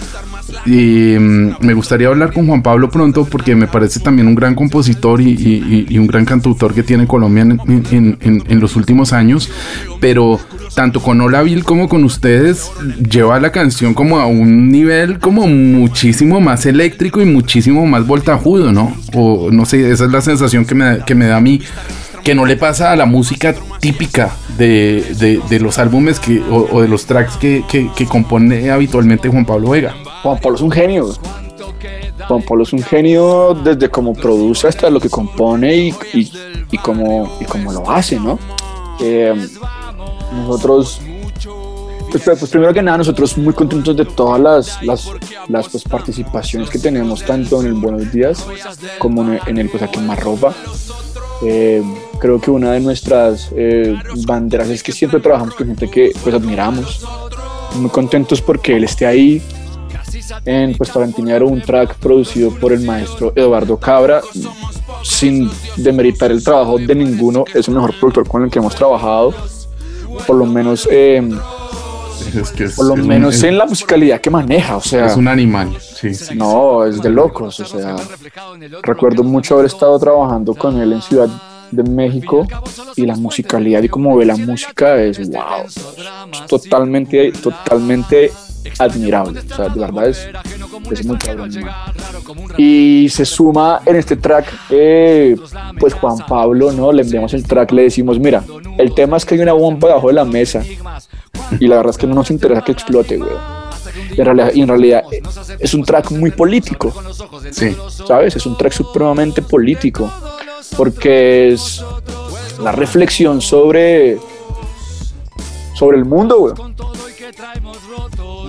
[0.67, 4.55] y, mm, me gustaría hablar con Juan Pablo pronto porque me parece también un gran
[4.55, 9.51] compositor y, un gran cantautor que tiene Colombia en los últimos años.
[10.01, 10.41] Pero
[10.75, 12.71] tanto con Hola Bill como con ustedes
[13.11, 18.73] lleva la canción como a un nivel como muchísimo más eléctrico y muchísimo más voltajudo,
[18.73, 18.97] ¿no?
[19.15, 21.61] O no sé, esa es la sensación que me, que me da a mí
[22.23, 26.89] que no le pasa a la música típica de, de- los álbumes que, o, de
[26.89, 29.95] los tracks que, que- compone habitualmente Juan Pablo Vega.
[30.23, 31.13] Juan Pablo es un genio.
[32.29, 36.33] Juan Pablo es un genio desde cómo produce hasta lo que compone y, y,
[36.71, 38.39] y cómo, y cómo lo hace, ¿no?
[39.01, 39.35] Eh,
[40.33, 41.01] nosotros,
[42.11, 45.09] pues, pues, primero que nada, nosotros muy contentos de todas las, las,
[45.49, 48.47] las pues, participaciones que tenemos, tanto en el Buenos Días
[48.99, 50.55] como en el, en pues, a Quemarropa.
[51.45, 51.83] Eh,
[52.23, 56.33] creo que una de nuestras eh, banderas es que siempre trabajamos con gente que pues
[56.33, 57.05] admiramos.
[57.75, 59.43] Muy contentos porque él esté ahí,
[60.45, 64.21] en pues Tarantinero, un track producido por el maestro Eduardo Cabra,
[65.03, 69.35] sin demeritar el trabajo de ninguno, es el mejor productor con el que hemos trabajado,
[70.27, 71.29] por lo menos, eh,
[72.37, 74.81] Es que es, por lo es un- menos es- en la musicalidad que maneja, o
[74.81, 75.77] sea, es un animal.
[75.81, 76.35] Sí, sí.
[76.37, 77.97] no, es de locos, o sea,
[78.83, 81.29] recuerdo mucho haber estado trabajando con él en Ciudad
[81.73, 82.47] de México
[82.97, 88.31] y la musicalidad y cómo ve la música es wow, es totalmente, totalmente
[88.79, 90.29] admirable, o sea, de verdad es,
[90.93, 91.51] es muy cabrón.
[91.53, 91.75] man.
[92.57, 95.37] Y se suma en este track, eh,
[95.81, 96.93] pues Juan Pablo, ¿no?
[96.93, 98.45] Le enviamos el track, le decimos, mira,
[98.79, 100.63] el tema es que hay una bomba debajo de la mesa
[101.59, 103.31] y la verdad es que no nos interesa que explote, güey.
[104.17, 105.03] Y en realidad, y en realidad
[105.59, 106.93] es un track muy político,
[107.51, 107.77] Sí.
[108.07, 108.37] ¿sabes?
[108.37, 110.11] Es un track supremamente político,
[110.77, 111.85] porque es
[112.63, 114.19] la reflexión sobre,
[115.75, 116.55] sobre el mundo, güey.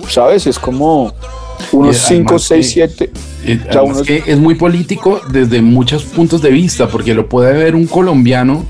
[0.08, 0.46] ¿Sabes?
[0.46, 1.12] Es como
[1.72, 3.10] unos Y 5, además 6, que- 7.
[3.46, 7.28] Eh, sea, además uno- que es muy político desde muchos puntos de vista, porque lo
[7.28, 8.64] puede ver un colombiano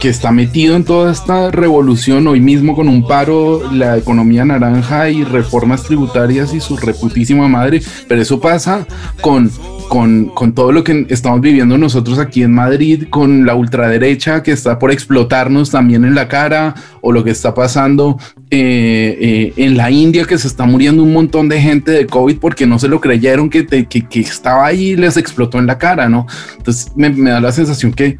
[0.00, 5.08] que está metido en toda esta revolución hoy mismo con un paro, la economía naranja
[5.10, 8.86] y reformas tributarias y su reputísima madre, pero eso pasa
[9.20, 9.50] con,
[9.88, 14.52] con, con todo lo que estamos viviendo nosotros aquí en Madrid, con la ultraderecha que
[14.52, 18.18] está por explotarnos también en la cara, o lo que está pasando
[18.50, 22.38] eh, eh, en la India, que se está muriendo un montón de gente de COVID
[22.38, 26.08] porque no se lo creyeron que, que, estaba ahí y les explotó en la cara,
[26.08, 26.26] ¿no?
[26.56, 28.18] Entonces me da la sensación que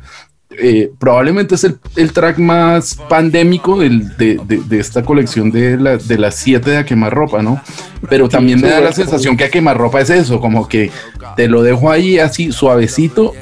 [0.58, 5.76] eh, probablemente es el, el track más pandémico del- de, de- de esta colección de,
[5.78, 7.60] la- de las siete de a quemarropa, ¿no?
[8.08, 10.90] Pero también me da la sensación que a quemarropa es eso, como que
[11.36, 13.32] te lo dejo ahí así suavecito,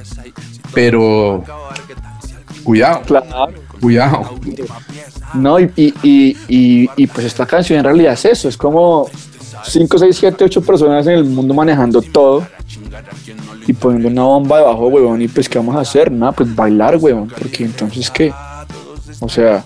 [0.72, 1.44] pero
[2.64, 3.27] cuidado, Claro.
[3.81, 4.35] cuidado.
[5.35, 9.09] No, y, y, y, y, y, pues esta canción en realidad es eso, es como
[9.65, 12.47] 5, 6, 7, 8 personas en el mundo manejando todo
[13.67, 16.11] y poniendo una bomba debajo, huevón, y pues ¿qué vamos a hacer?
[16.11, 18.33] Nada, pues bailar, huevón, porque entonces ¿qué?
[19.21, 19.62] O sea,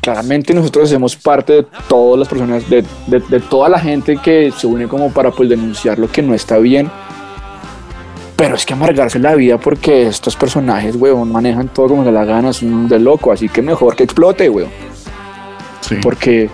[0.00, 4.52] claramente nosotros hacemos parte de todas las personas, de, de, de toda la gente que
[4.56, 6.90] se une como para pues denunciar lo que no está bien.
[8.36, 12.24] Pero es que amargarse la vida porque estos personajes, huevón, manejan todo como se la
[12.24, 14.72] gana, son de loco, así que mejor que explote, huevón.
[15.82, 15.96] Sí.
[16.02, 16.48] Porque,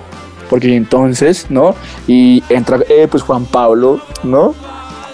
[0.48, 1.74] porque entonces, ¿no?
[2.06, 4.54] Y entra eh, pues Juan Pablo, ¿no?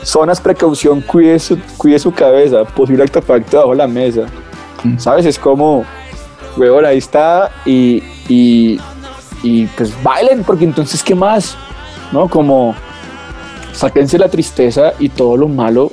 [0.03, 4.27] Zonas precaución, cuide su, cuide su cabeza, posible artefacto bajo la mesa.
[4.85, 4.99] Mm.
[4.99, 5.27] ¿Sabes?
[5.27, 5.85] Es como,
[6.57, 8.81] weón, ahí está y, y,
[9.43, 11.57] y pues bailen, porque entonces, ¿qué más?
[12.11, 12.29] ¿No?
[12.29, 12.75] Como,
[13.73, 15.93] sáquense la tristeza y todo lo malo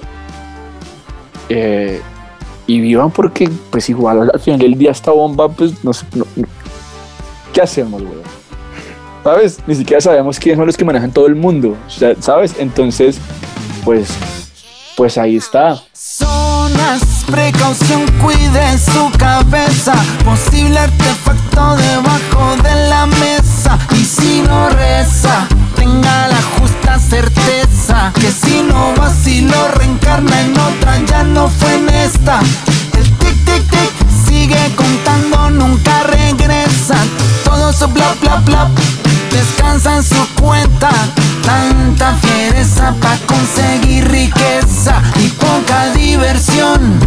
[1.50, 2.02] eh,
[2.68, 6.06] y vivan porque pues igual al- al final del día esta bomba pues no sé,
[6.14, 6.48] no- no-
[7.54, 8.22] ¿qué hacemos weón?
[9.30, 9.60] ¿Sabes?
[9.68, 11.78] ni siquiera sabemos quiénes son los que manejan todo el mundo
[12.20, 12.56] ¿sabes?
[12.58, 13.20] entonces
[13.86, 14.10] pues
[14.96, 19.94] pues ahí está Zonas, precaución, cuide su cabeza.
[20.24, 23.78] Posible artefacto debajo de la mesa.
[23.92, 28.14] Y si no reza, tenga la justa certeza.
[28.20, 32.40] Que si no va, si lo reencarna en otra, ya no fue en esta.
[32.98, 36.96] El tic, tic, tic sigue contando, nunca regresa.
[37.44, 38.70] Todo su bla, bla, bla.
[39.32, 40.90] Descansa en su cuenta.
[41.44, 47.00] Tanta fiereza para conseguir riqueza y poca diversión.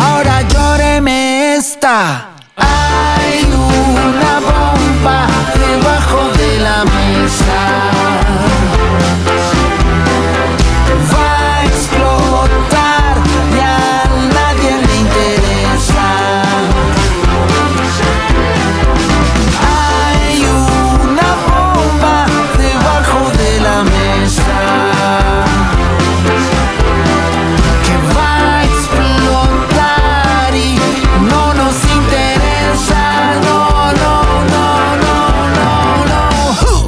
[0.00, 2.28] Ahora llóreme esta.
[2.56, 8.11] Hay una bomba debajo de la mesa.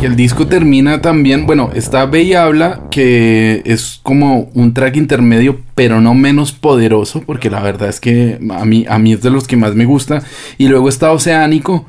[0.05, 5.61] El disco termina también, bueno, está Ve y Habla, que es como un track intermedio,
[5.75, 9.31] pero no menos poderoso, porque la verdad es que a mí, a mí es de
[9.31, 10.23] los que más me gusta.
[10.59, 11.87] Y luego está Oceánico,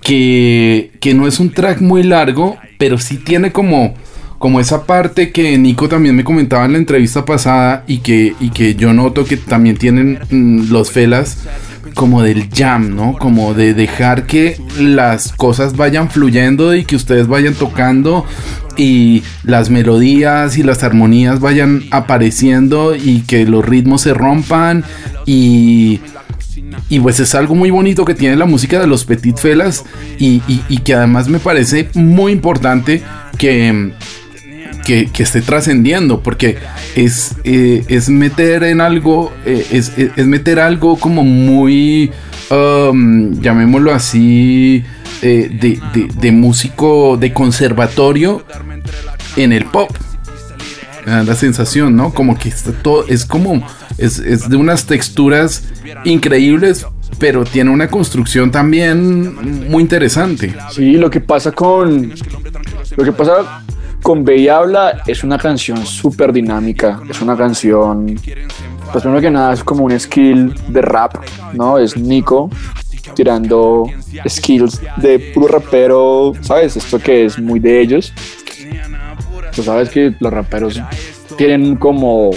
[0.00, 3.94] que, que no es un track muy largo, pero sí tiene como,
[4.38, 8.50] como esa parte que Nico también me comentaba en la entrevista pasada y que, y
[8.50, 11.38] que yo noto que también tienen mm, los felas
[11.96, 13.14] como del jam, ¿no?
[13.18, 18.24] Como de dejar que las cosas vayan fluyendo y que ustedes vayan tocando
[18.76, 24.84] y las melodías y las armonías vayan apareciendo y que los ritmos se rompan
[25.24, 26.00] y
[26.90, 29.84] y pues es algo muy bonito que tiene la música de los Petit Felas
[30.18, 33.02] y, y- y que además me parece muy importante
[33.38, 33.92] que,
[34.86, 36.58] que, esté trascendiendo porque
[36.94, 42.12] es, eh, es meter en algo, eh, es, es- meter algo como muy,
[42.50, 44.84] um, llamémoslo así,
[45.22, 45.80] eh, de,
[46.20, 48.44] de- músico de conservatorio
[49.36, 49.90] en el pop.
[51.06, 52.12] La sensación, ¿no?
[52.12, 53.64] Como que está todo, es como,
[53.96, 55.62] es, es de unas texturas
[56.04, 56.84] increíbles,
[57.20, 60.52] pero tiene una construcción también muy interesante.
[60.72, 62.12] Sí, lo que pasa con.
[62.96, 63.62] Lo que pasa
[64.06, 67.00] con y Habla es una canción súper dinámica.
[67.10, 68.14] Es una canción.
[68.92, 71.16] Pues primero que nada es como un skill de rap,
[71.54, 71.76] ¿no?
[71.76, 72.48] Es Nico
[73.14, 73.90] tirando
[74.28, 76.76] skills de puro rapero, ¿sabes?
[76.76, 78.12] Esto que es muy de ellos.
[79.52, 80.80] Tú sabes que los raperos
[81.36, 82.30] tienen como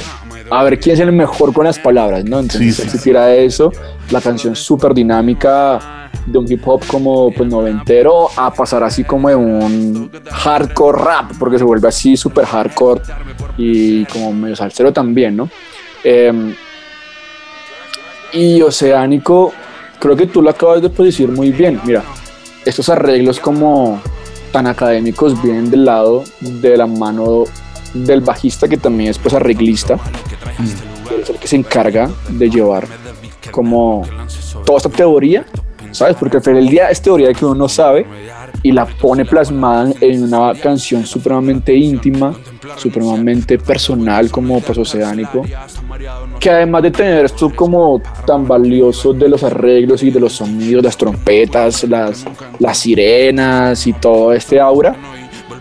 [0.49, 2.39] a ver quién es el mejor con las palabras, ¿no?
[2.39, 3.71] Entonces Sí, se tira eso,
[4.09, 9.29] la canción súper dinámica de un hip hop como pues noventero a pasar así como
[9.29, 13.01] de un hardcore rap, porque se vuelve así súper hardcore
[13.57, 15.49] y como medio salsero también, ¿no?
[16.03, 16.55] Em,
[18.33, 19.53] y Oceánico,
[19.99, 21.79] creo que tú lo acabas de decir muy bien.
[21.83, 22.03] Mira,
[22.65, 24.01] estos arreglos como
[24.51, 27.43] tan académicos vienen del lado de la mano
[27.93, 29.97] del bajista que también es pues arreglista,
[31.21, 32.87] es el que se encarga de llevar
[33.51, 34.03] como
[34.65, 35.45] toda esta teoría,
[35.91, 36.15] ¿sabes?
[36.19, 38.05] Porque al final del día es teoría que uno no sabe
[38.63, 42.33] y la pone plasmada en una canción supremamente íntima,
[42.75, 45.43] supremamente personal como pues oceánico,
[46.39, 50.83] que además de tener esto como tan valioso de los arreglos y de los sonidos,
[50.83, 52.25] las trompetas, las,
[52.59, 54.95] las sirenas y todo este aura,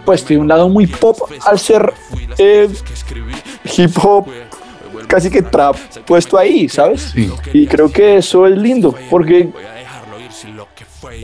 [0.05, 1.93] pues tiene un lado muy pop al ser
[2.39, 2.69] eh,
[3.77, 4.27] hip hop,
[5.07, 7.13] casi que trap puesto ahí, ¿sabes?
[7.15, 7.31] Sí.
[7.53, 9.51] Y creo que eso es lindo, porque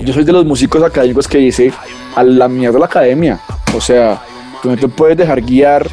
[0.02, 1.72] yo soy de los músicos académicos que dice
[2.14, 3.40] a la mierda la academia.
[3.74, 4.22] O sea,
[4.62, 5.86] tú no te puedes dejar guiar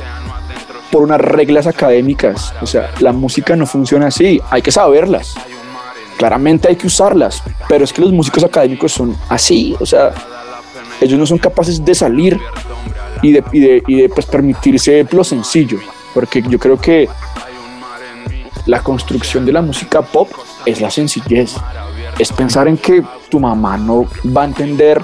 [0.91, 2.53] por unas reglas académicas.
[2.61, 5.35] O sea, la música no funciona así, hay que saberlas.
[6.17, 10.13] Claramente hay que usarlas, pero es que los músicos académicos son así, o sea,
[10.99, 12.39] ellos no son capaces de salir
[13.23, 15.79] y de, y de, y de, pues, permitirse lo sencillo,
[16.13, 17.09] porque yo creo que
[18.65, 20.29] la construcción de la música pop
[20.65, 21.55] es la sencillez,
[22.19, 25.01] es pensar en que tu mamá no va a entender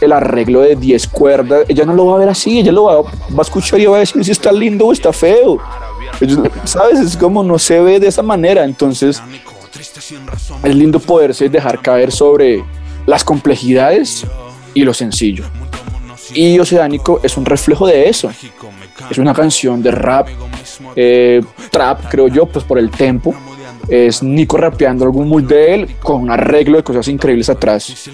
[0.00, 3.10] el arreglo de 10 cuerdas, ella no lo va a ver así, ella lo va,
[3.38, 5.58] a escuchar y va a decir si está lindo o está feo.
[6.64, 7.00] ¿Sabes?
[7.00, 8.64] Es como no se ve de esa manera.
[8.64, 9.22] Entonces,
[10.62, 12.64] es lindo poderse dejar caer sobre
[13.06, 14.26] las complejidades
[14.74, 15.44] y lo sencillo.
[16.34, 18.30] Y Oceánico es un reflejo de eso.
[19.10, 20.28] Es una canción de rap,
[20.96, 23.34] eh, trap, creo yo, pues por el tempo.
[23.88, 28.10] Es Nico rapeando algún muy de él con un arreglo de cosas increíbles atrás.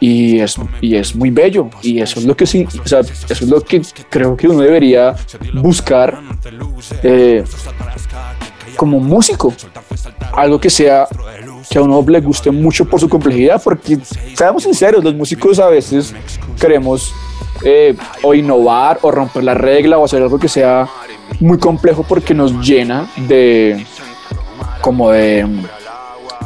[0.00, 1.68] Y es, y es muy bello.
[1.82, 5.14] Y eso es lo que sí, eso es lo que creo que uno debería
[5.52, 6.18] buscar
[7.02, 7.44] eh,
[8.76, 9.52] como músico.
[10.32, 11.06] Algo que sea
[11.68, 13.98] que a uno le guste mucho por su complejidad, porque
[14.34, 16.14] seamos sinceros, los músicos a veces
[16.60, 17.12] queremos
[17.62, 20.88] eh, o innovar o romper la regla o hacer algo que sea
[21.40, 23.86] muy complejo porque nos llena de
[24.80, 25.46] como de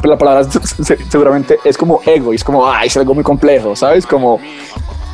[0.03, 3.75] la palabra se- seguramente es como ego y es como ay es algo muy complejo
[3.75, 4.39] sabes como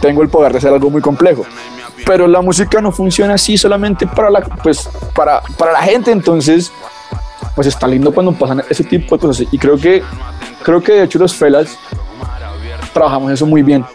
[0.02, 1.45] tengo el poder de hacer algo muy complejo
[2.06, 6.72] pero la música no funciona así solamente para la pues para para la gente entonces
[7.56, 10.02] pues está lindo cuando pasan ese tipo de cosas y creo que
[10.64, 11.78] creo que de hecho los felas
[12.93, 13.86] trabajamos eso muy bien.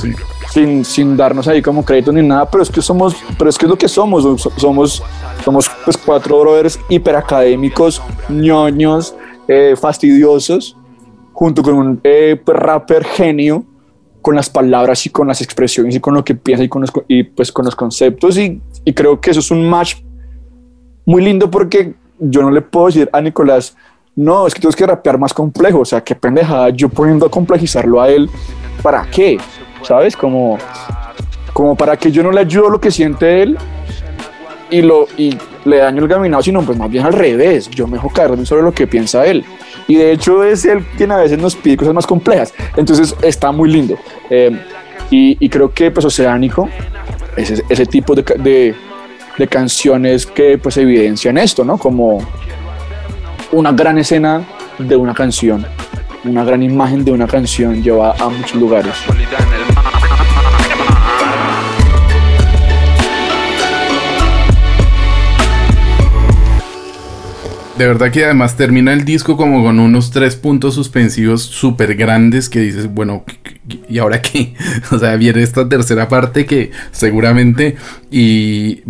[0.00, 0.12] Sí.
[0.54, 3.66] Sin, sin darnos ahí como crédito ni nada, pero es que somos, pero es que
[3.66, 5.02] es lo que somos, so- somos,
[5.44, 9.16] somos pues cuatro brothers hiperacadémicos, ñoños,
[9.48, 10.76] eh, fastidiosos,
[11.32, 13.64] junto con un eh, pues, rapper genio,
[14.22, 16.92] con las palabras y con las expresiones y con lo que piensa y, con los,
[17.08, 19.96] y pues con los conceptos y, y creo que eso es un match
[21.04, 23.76] muy lindo porque yo no le puedo decir a Nicolás,
[24.14, 27.30] no, es que tienes que rapear más complejo, o sea, qué pendejada, yo poniendo a
[27.30, 28.30] complejizarlo a él,
[28.82, 29.36] ¿para qué?
[29.84, 30.16] ¿Sabes?
[30.16, 30.58] Como,
[31.52, 33.56] como para que yo no le ayudo lo que siente él
[34.70, 37.94] y, lo, y le daño el caminado, sino pues más bien al revés, yo me
[37.94, 39.44] dejo caer sobre lo que piensa él.
[39.86, 43.52] Y de hecho es él quien a veces nos pide cosas más complejas, entonces está
[43.52, 43.96] muy lindo.
[44.30, 44.58] Eh,
[45.10, 46.68] y, creo que pues Oceánico,
[47.36, 48.74] ese, tipo de, de,
[49.38, 51.78] de canciones que pues evidencian esto, ¿no?
[51.78, 52.26] Como
[53.52, 54.42] una gran escena
[54.78, 55.64] de una canción,
[56.24, 58.94] una gran imagen de una canción lleva a muchos lugares.
[67.78, 72.48] De verdad que además termina el disco como con unos tres puntos suspensivos súper grandes
[72.48, 73.24] que dices, bueno,
[73.88, 74.54] ¿y ahora qué?
[74.92, 77.74] O sea, viene esta tercera parte que seguramente
[78.12, 78.82] y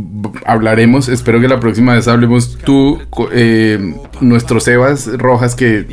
[0.45, 3.01] hablaremos, espero que la próxima vez hablemos tú,
[3.33, 5.87] eh, nuestro Sebas Rojas que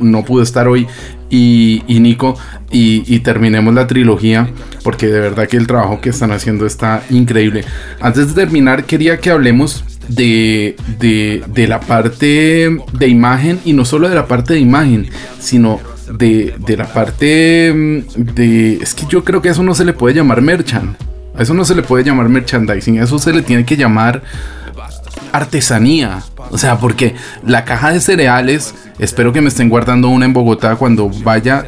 [0.00, 0.86] no pudo estar hoy
[1.28, 2.38] y, Nico
[2.70, 4.48] y terminemos la trilogía
[4.82, 7.64] porque de verdad que el trabajo que están haciendo está increíble.
[8.00, 13.84] Antes de terminar quería que hablemos de, de, de la parte de imagen y no
[13.84, 15.08] solo de la parte de imagen,
[15.38, 15.80] sino
[16.12, 18.74] de, de la parte mm, de...
[18.74, 20.96] Es que yo creo que eso no se le puede llamar merchant.
[21.36, 24.22] A eso no se le puede llamar merchandising, a eso se le tiene que llamar
[25.32, 26.20] artesanía.
[26.50, 27.14] O sea, porque
[27.46, 31.66] la caja de cereales, espero que me estén guardando una en Bogotá cuando vaya.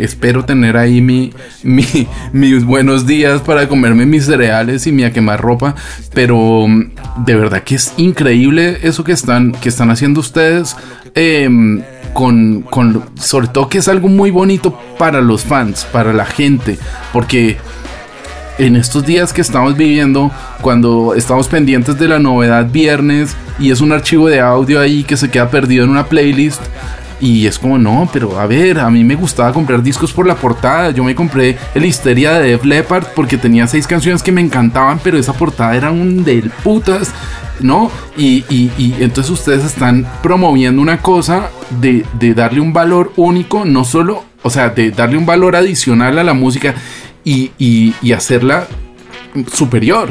[0.00, 1.32] espero tener ahí mi,
[1.62, 5.74] mi- mis buenos días para comerme mis cereales y mi a quemar ropa.
[6.14, 6.90] Pero mm,
[7.24, 10.76] de verdad que es increíble eso que están, que están haciendo ustedes.
[11.14, 11.82] em,
[12.12, 16.76] con, con, sobre todo que es algo muy bonito para los fans, para la gente,
[17.12, 17.56] porque
[18.58, 20.30] en estos días que estamos viviendo,
[20.60, 25.16] cuando estamos pendientes de la novedad viernes y es un archivo de audio ahí que
[25.16, 26.60] se queda perdido en una playlist.
[27.22, 30.36] Y es como, no, pero a ver, a mí me gustaba comprar discos por la
[30.36, 30.90] portada.
[30.90, 34.98] Yo me compré el Histeria de Def Leppard porque tenía seis canciones que me encantaban,
[35.04, 37.12] pero esa portada era un del putas,
[37.60, 37.90] ¿no?
[38.16, 43.84] Y, y- entonces ustedes están promoviendo una cosa de, de darle un valor único, no
[43.84, 46.74] solo, o sea, de darle un valor adicional a la música
[47.22, 48.66] y- y hacerla
[49.52, 50.08] superior.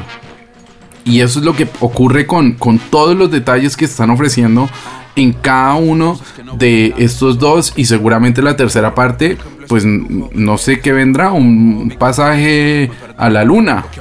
[1.05, 4.69] Y eso es lo que ocurre con, con todos los detalles que están ofreciendo
[5.15, 6.19] en cada uno
[6.53, 9.37] de estos dos y seguramente la tercera parte,
[9.67, 13.85] pues no sé qué vendrá, un pasaje a la luna.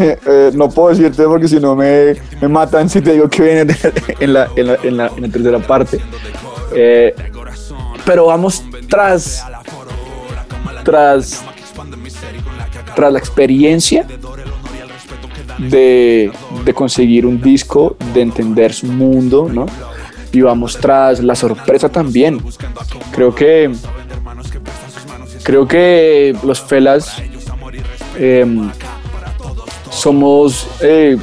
[0.00, 3.64] Eh, no puedo decirte porque si no me, me matan si te digo que viene
[3.66, 6.00] de- en, la, en, la, en, la, en la tercera parte.
[6.74, 7.14] Eh,
[8.06, 9.44] pero vamos tras,
[10.84, 11.44] tras,
[12.94, 14.06] tras la experiencia
[15.70, 16.30] de,
[16.64, 19.66] de conseguir un disco, de entender su mundo, ¿no?
[20.32, 22.40] Y vamos tras la sorpresa también.
[23.12, 23.70] Creo que
[25.44, 27.22] creo que los felas
[28.18, 28.70] em,
[29.90, 31.16] somos eh,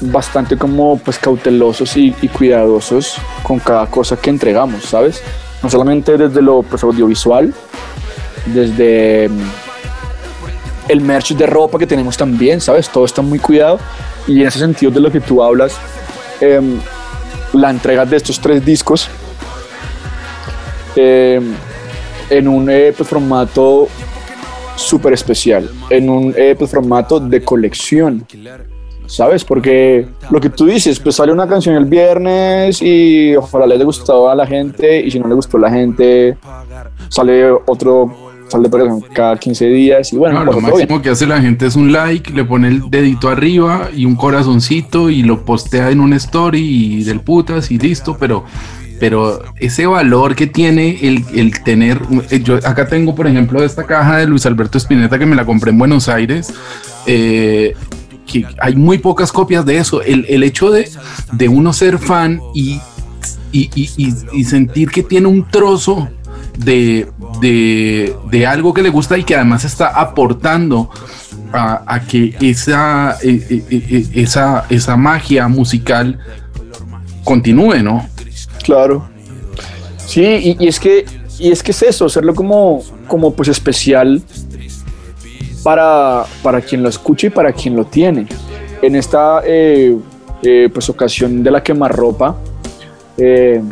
[0.00, 5.22] bastante como pues cautelosos y, y cuidadosos con cada cosa que entregamos, ¿sabes?
[5.62, 7.54] No solamente desde lo pues, audiovisual,
[8.46, 9.30] desde,
[10.88, 12.88] el merch de ropa que tenemos también, ¿sabes?
[12.88, 13.78] Todo está muy cuidado
[14.26, 15.76] y en ese sentido de lo que tú hablas,
[16.40, 16.78] em,
[17.52, 19.08] la entrega de estos tres discos
[20.96, 21.54] em,
[22.30, 23.88] en un eh, pues, formato
[24.76, 28.26] súper especial, en un eh, pues, formato de colección.
[29.06, 29.44] ¿Sabes?
[29.44, 33.84] Porque lo que tú dices, pues sale una canción el viernes y ojalá le haya
[33.84, 36.38] gustado a la gente y si no le gustó a la gente,
[37.10, 38.21] sale otro,
[38.52, 40.80] sale por cada 15 días y bueno, No, pues, lo todo bien.
[40.88, 44.14] máximo que hace la gente es un like, le pone el dedito arriba y un
[44.14, 48.44] corazoncito y lo postea en un story y del putas y listo, pero,
[49.00, 52.00] pero ese valor que tiene el, el tener,
[52.30, 55.44] eh, yo acá tengo por ejemplo esta caja de Luis Alberto Spinetta que me la
[55.44, 56.52] compré en Buenos Aires,
[57.06, 57.74] eh,
[58.26, 60.88] que hay muy pocas copias de eso, el, el hecho de,
[61.32, 62.80] de uno ser fan y,
[63.50, 66.08] y, y- y- y sentir que tiene un trozo
[66.58, 67.08] de,
[67.40, 70.90] de, de algo que le gusta y que además está aportando
[71.52, 76.18] a, que esa, eh, eh, eh, esa, esa magia musical
[77.24, 78.08] continúe, ¿no?
[78.64, 79.08] Claro.
[80.06, 81.04] Sí, y, es que
[81.38, 84.22] y es que es eso, hacerlo como, como pues especial
[85.62, 88.26] para, para quien lo escuche y para quien lo tiene.
[88.80, 89.96] En esta eh,
[90.42, 92.36] eh, pues ocasión de la quemarropa
[93.16, 93.62] eh,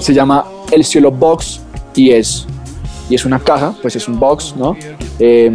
[0.00, 1.60] se llama El Cielo Box
[1.94, 2.46] y es
[3.08, 4.76] y es una caja, pues es un box, ¿no?
[5.18, 5.52] Eh,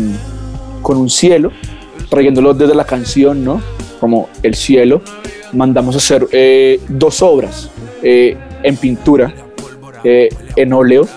[0.82, 1.52] con un cielo,
[2.10, 3.62] trayéndolo desde la canción, ¿no?
[4.00, 5.02] Como el cielo.
[5.54, 7.70] Mandamos a hacer eh, dos obras
[8.02, 9.34] eh, en pintura,
[10.04, 11.08] eh, en óleo,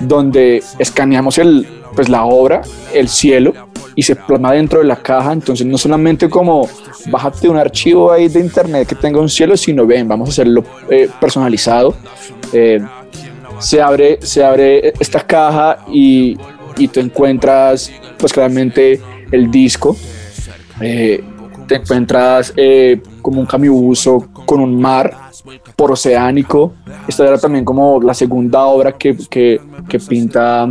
[0.00, 2.62] donde escaneamos el, pues, la obra,
[2.94, 3.52] el cielo,
[3.96, 5.32] y se plasma dentro de la caja.
[5.32, 6.68] Entonces, no solamente como
[7.10, 10.64] bájate un archivo ahí de internet que tenga un cielo, sino ven, vamos a hacerlo
[11.20, 11.96] personalizado.
[13.60, 16.36] Se abre, se abre esta caja y,
[16.76, 19.00] y tú encuentras, pues claramente,
[19.30, 19.96] el disco.
[20.80, 21.22] Eh,
[21.66, 25.14] te encuentras eh, como un camibuso con un mar
[25.76, 26.74] por oceánico.
[27.06, 30.68] Esta era también como la segunda obra que, que, que pinta.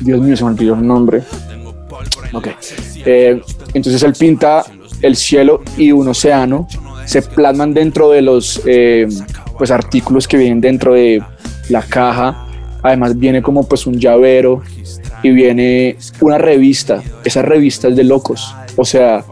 [0.00, 1.22] Dios mío, se me olvidó el nombre.
[2.34, 2.48] Ok.
[3.06, 3.40] Eh,
[3.72, 4.64] entonces él pinta
[5.00, 6.68] el cielo y un océano.
[7.06, 8.60] Se plasman dentro de los
[9.56, 11.22] pues, artículos que vienen dentro de
[11.68, 12.46] la caja.
[12.82, 14.62] Además viene como pues un llavero
[15.22, 17.02] y viene una revista.
[17.24, 18.54] Esa revista es de locos.
[18.76, 19.24] O sea,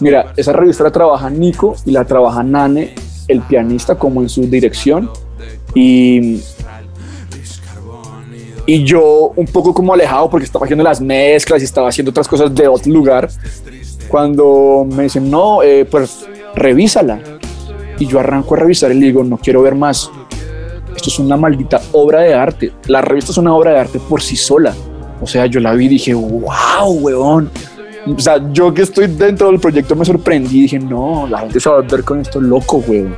[0.00, 2.94] mira, esa revista la trabaja Nico y la trabaja Nane,
[3.28, 5.10] el pianista, como en su dirección.
[5.74, 6.40] Y,
[8.66, 12.26] y yo un poco como alejado porque estaba haciendo las mezclas y estaba haciendo otras
[12.26, 13.28] cosas de otro lugar.
[14.08, 17.20] Cuando me dicen, no, eh, pues revísala.
[17.98, 20.10] Y yo arranco a revisar y le digo, no quiero ver más.
[20.96, 22.72] Esto es una maldita obra de arte.
[22.86, 24.74] La revista es una obra de arte por sí sola.
[25.20, 27.50] O sea, yo la vi y dije, wow, weón.
[28.06, 31.60] O sea, yo que estoy dentro del proyecto me sorprendí y dije, no, la gente
[31.60, 33.14] se va a ver con esto loco, weón.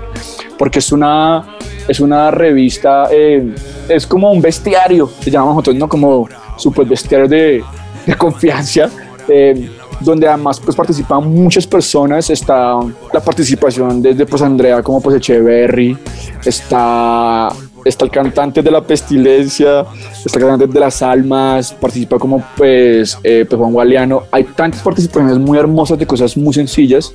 [0.58, 1.56] Porque es una,
[1.88, 3.54] es una revista, eh,
[3.88, 5.88] es como un bestiario, se nosotros, ¿no?
[5.88, 7.64] Como super bestiario de,
[8.06, 8.88] de confianza.
[9.28, 9.70] eh,
[10.01, 12.78] donde además pues participan muchas personas, está
[13.12, 15.97] la participación desde pues Andrea como pues Echeverry,
[16.45, 17.49] está,
[17.84, 19.84] está el cantante de la pestilencia,
[20.24, 24.82] está el cantante de las almas, participa como pues, eh, pues Juan Gualiano, hay tantas
[24.82, 27.12] participaciones muy hermosas de cosas muy sencillas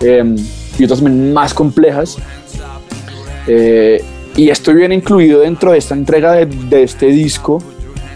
[0.00, 0.36] eh,
[0.78, 2.16] y otras más complejas.
[3.46, 4.02] Eh,
[4.36, 7.62] y esto viene incluido dentro de esta entrega de este disco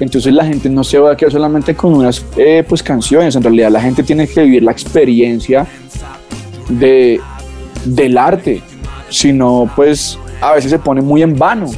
[0.01, 3.43] entonces la gente no se va a quedar solamente con unas eh, pues canciones, en
[3.43, 5.67] realidad la gente tiene que vivir la experiencia
[6.69, 7.21] de,
[7.85, 8.63] del arte,
[9.09, 11.71] sino pues a veces se pone muy en vano.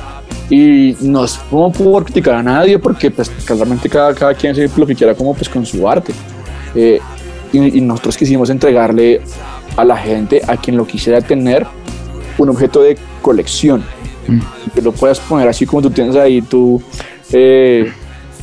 [0.50, 4.70] Y no es como por criticar a nadie porque pues claramente cada, cada quien hace
[4.78, 6.14] lo que quiera como pues con su arte.
[6.74, 6.98] Eh,
[7.52, 9.20] y, y nosotros quisimos entregarle
[9.76, 11.66] a la gente, a quien lo quisiera tener,
[12.38, 13.84] un objeto de colección.
[14.74, 16.82] Que lo puedas poner así como tú tienes ahí tu
[17.32, 17.90] eh,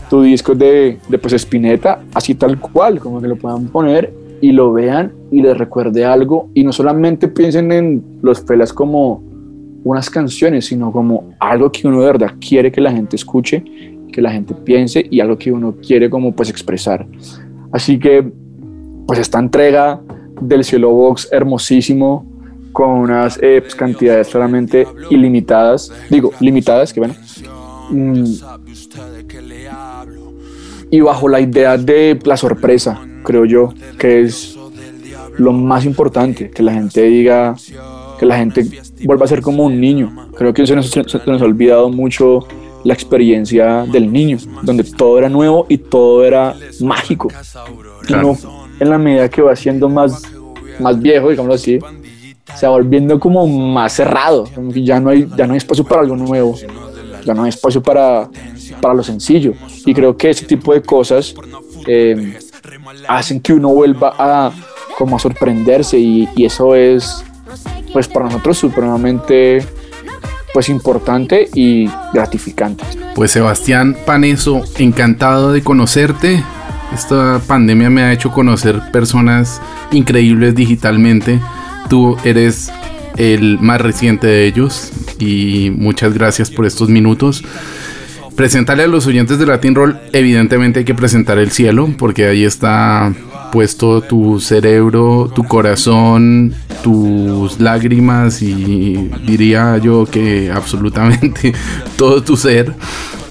[0.10, 4.52] tu disco de, de pues Spinetta, así tal cual, como que lo puedan poner y
[4.52, 9.24] lo vean y les recuerde algo y no solamente piensen en los felas como
[9.84, 13.64] unas canciones, sino como algo que uno de verdad quiere que la gente escuche,
[14.12, 17.06] que la gente piense y algo que uno quiere como pues expresar.
[17.72, 18.32] Así que
[19.06, 20.02] pues esta entrega
[20.42, 22.26] del Cielo Box hermosísimo
[22.72, 27.16] con unas eh, pues, cantidades claramente ilimitadas, digo, limitadas, que bueno,
[27.90, 28.24] Mm,
[30.92, 34.58] y bajo la idea de la sorpresa, creo yo, que es
[35.38, 37.56] lo más importante, que la gente diga,
[38.20, 38.66] que la gente
[39.04, 40.30] vuelva a ser como un niño.
[40.38, 42.48] Creo que se nos, se nos ha olvidado mucho
[42.84, 47.30] la experiencia del niño, donde todo era nuevo y todo era mágico.
[48.08, 48.38] Y uno,
[48.80, 50.22] en la medida que va siendo más,
[50.80, 51.80] más viejo, digámoslo así,
[52.56, 56.16] se va volviendo como más cerrado, ya no hay, ya no hay espacio para algo
[56.16, 56.56] nuevo,
[57.26, 58.30] ya no hay espacio para,
[58.76, 59.54] para lo sencillo.
[59.86, 61.34] Y creo que ese tipo de cosas
[61.88, 62.38] eh,
[63.08, 64.52] hacen que uno vuelva a
[64.98, 67.24] como a sorprenderse y, y eso es
[67.92, 69.66] pues para nosotros supremamente
[70.54, 72.86] pues importante y gratificante.
[73.14, 76.42] Pues Sebastián Paneso, encantado de conocerte.
[76.94, 79.62] Esta pandemia me ha hecho conocer personas
[79.92, 81.42] increíbles digitalmente.
[81.90, 82.72] Tú eres
[83.18, 87.44] el más reciente de ellos y muchas gracias por estos minutos.
[88.36, 92.44] Presentarle a los oyentes de Latin Roll, evidentemente hay que presentar el cielo, porque ahí
[92.44, 93.14] está
[93.54, 101.54] puesto tu cerebro, tu corazón, tus lágrimas y diría yo que absolutamente
[101.98, 102.74] todo tu ser.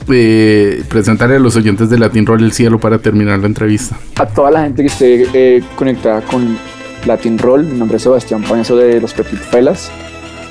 [0.09, 3.99] Eh, presentarle a los oyentes de Latin Roll el cielo para terminar la entrevista.
[4.17, 6.57] A toda la gente que esté eh, conectada con
[7.05, 9.91] Latin Roll, mi nombre es Sebastián Paneso de Los Petit Felas.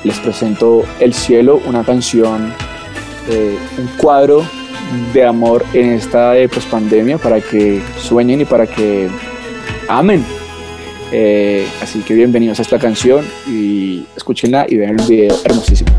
[0.04, 2.52] Les presento El Cielo, una canción
[3.28, 4.44] eh, un cuadro
[5.12, 9.08] de amor en esta eh, pandemia para que sueñen y para que
[9.88, 10.24] amen.
[11.12, 15.90] Eh, así que bienvenidos a esta canción y escúchenla y vean el video hermosísimo.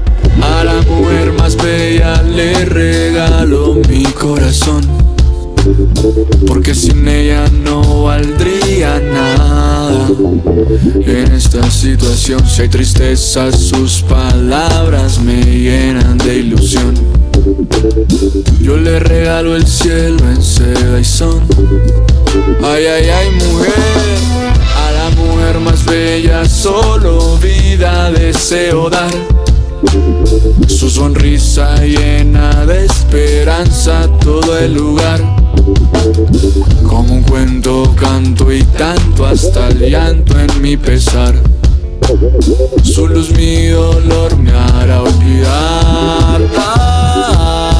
[0.41, 4.83] A la mujer más bella le regalo mi corazón.
[6.45, 8.54] Porque sin ella no valdría
[11.55, 16.93] esta situación, si hay tristeza, sus palabras me llenan de ilusión.
[18.59, 21.41] Yo le regalo el cielo en seda y son.
[22.61, 23.73] Ay, ay, ay, mujer.
[24.75, 29.11] A la mujer más bella, solo vida deseo dar.
[30.67, 35.44] Su sonrisa llena de esperanza todo el lugar.
[36.87, 41.33] Como un cuento canto y tanto hasta el llanto en mi pesar.
[42.83, 47.71] Su luz mi dolor me hará olvidar a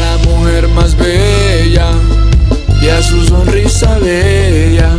[0.00, 1.90] la mujer más bella
[2.80, 4.90] y a su sonrisa bella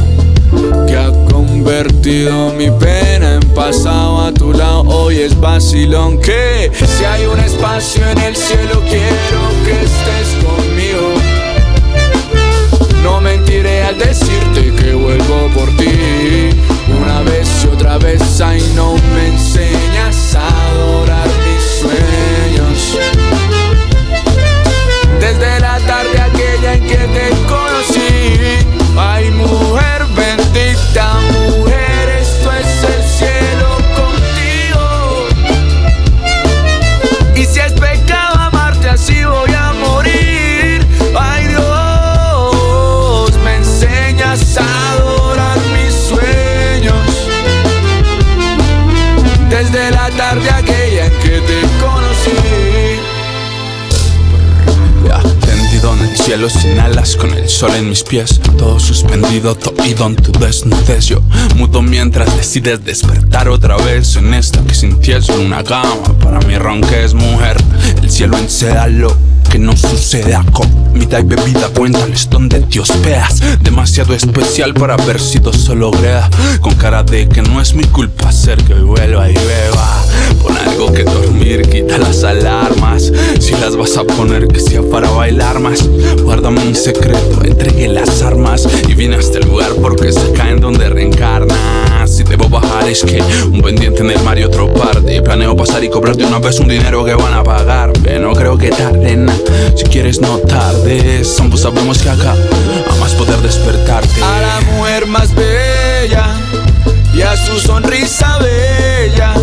[0.86, 4.82] que ha convertido mi pena en pasado a tu lado.
[4.82, 10.67] Hoy es vacilón que si hay un espacio en el cielo quiero que estés conmigo.
[13.22, 16.50] Mentiré al decirte que vuelvo por ti.
[17.02, 21.17] Una vez y otra vez, ay no me enseñas a adorar
[50.18, 52.32] Desde la tarde aquella en que te conocí.
[55.46, 59.76] Tendido en el cielo sin alas, con el sol en mis pies, todo suspendido, todo
[60.08, 61.06] en tu desnudez.
[61.06, 61.22] Yo
[61.56, 65.96] mudo mientras decides despertar otra vez en esta que sin ti es una cama.
[66.24, 67.58] Para mí ronque es mujer,
[68.02, 69.16] el cielo en seda lo
[69.52, 70.44] que no sucede a
[70.88, 71.70] comida y bebida.
[71.70, 76.30] Cuéntales dónde te hospedas, demasiado especial para haber sido solo greda.
[76.62, 80.04] Con cara de que no es mi culpa hacer que vuelva y beba.
[80.42, 83.12] Pon algo que dormir, quita las alarmas.
[83.40, 85.88] Si las vas a poner, que sea para bailar más.
[86.24, 90.90] Guárdame un secreto, entregué las armas y vine a este lugar porque se caen donde
[90.90, 91.88] reencarnas.
[92.08, 93.22] Si debo bajar, es que
[93.52, 95.22] un pendiente en el mar y otro parte.
[95.22, 98.20] Planeo pasar y cobrarte una vez un dinero que van a pagarme.
[98.20, 99.36] No creo que tarde, na.
[99.76, 100.38] Si quieres, no
[100.78, 101.40] tardes.
[101.40, 102.36] Ambos sabemos que acá
[102.92, 104.22] amas poder despertarte.
[104.24, 106.36] A la mujer más bella
[107.14, 109.34] y a su sonrisa bella.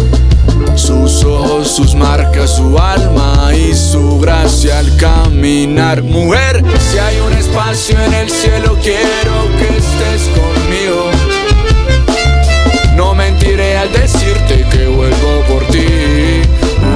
[0.76, 6.02] Sus ojos, sus marcas, su alma y su gracia al caminar.
[6.02, 11.10] Mujer, si hay un espacio en el cielo, quiero que estés conmigo.
[12.96, 15.86] No mentiré al decirte que vuelvo por ti.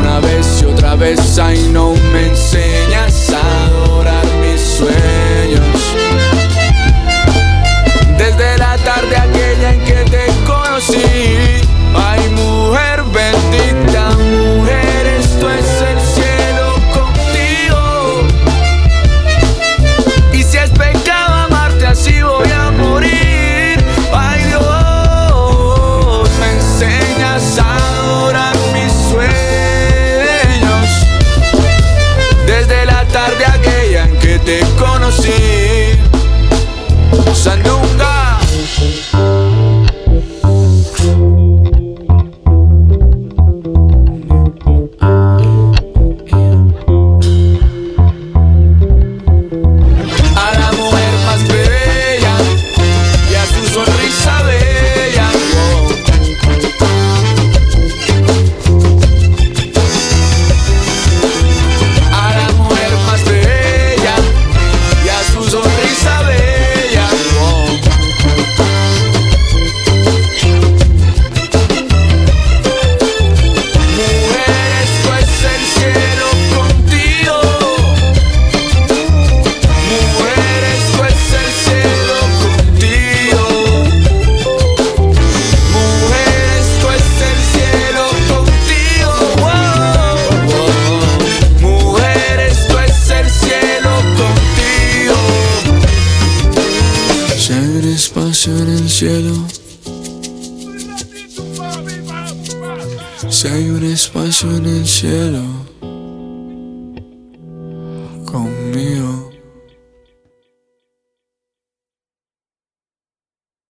[0.00, 3.27] Una vez y otra vez, ay, no me enseñas
[4.80, 5.17] mis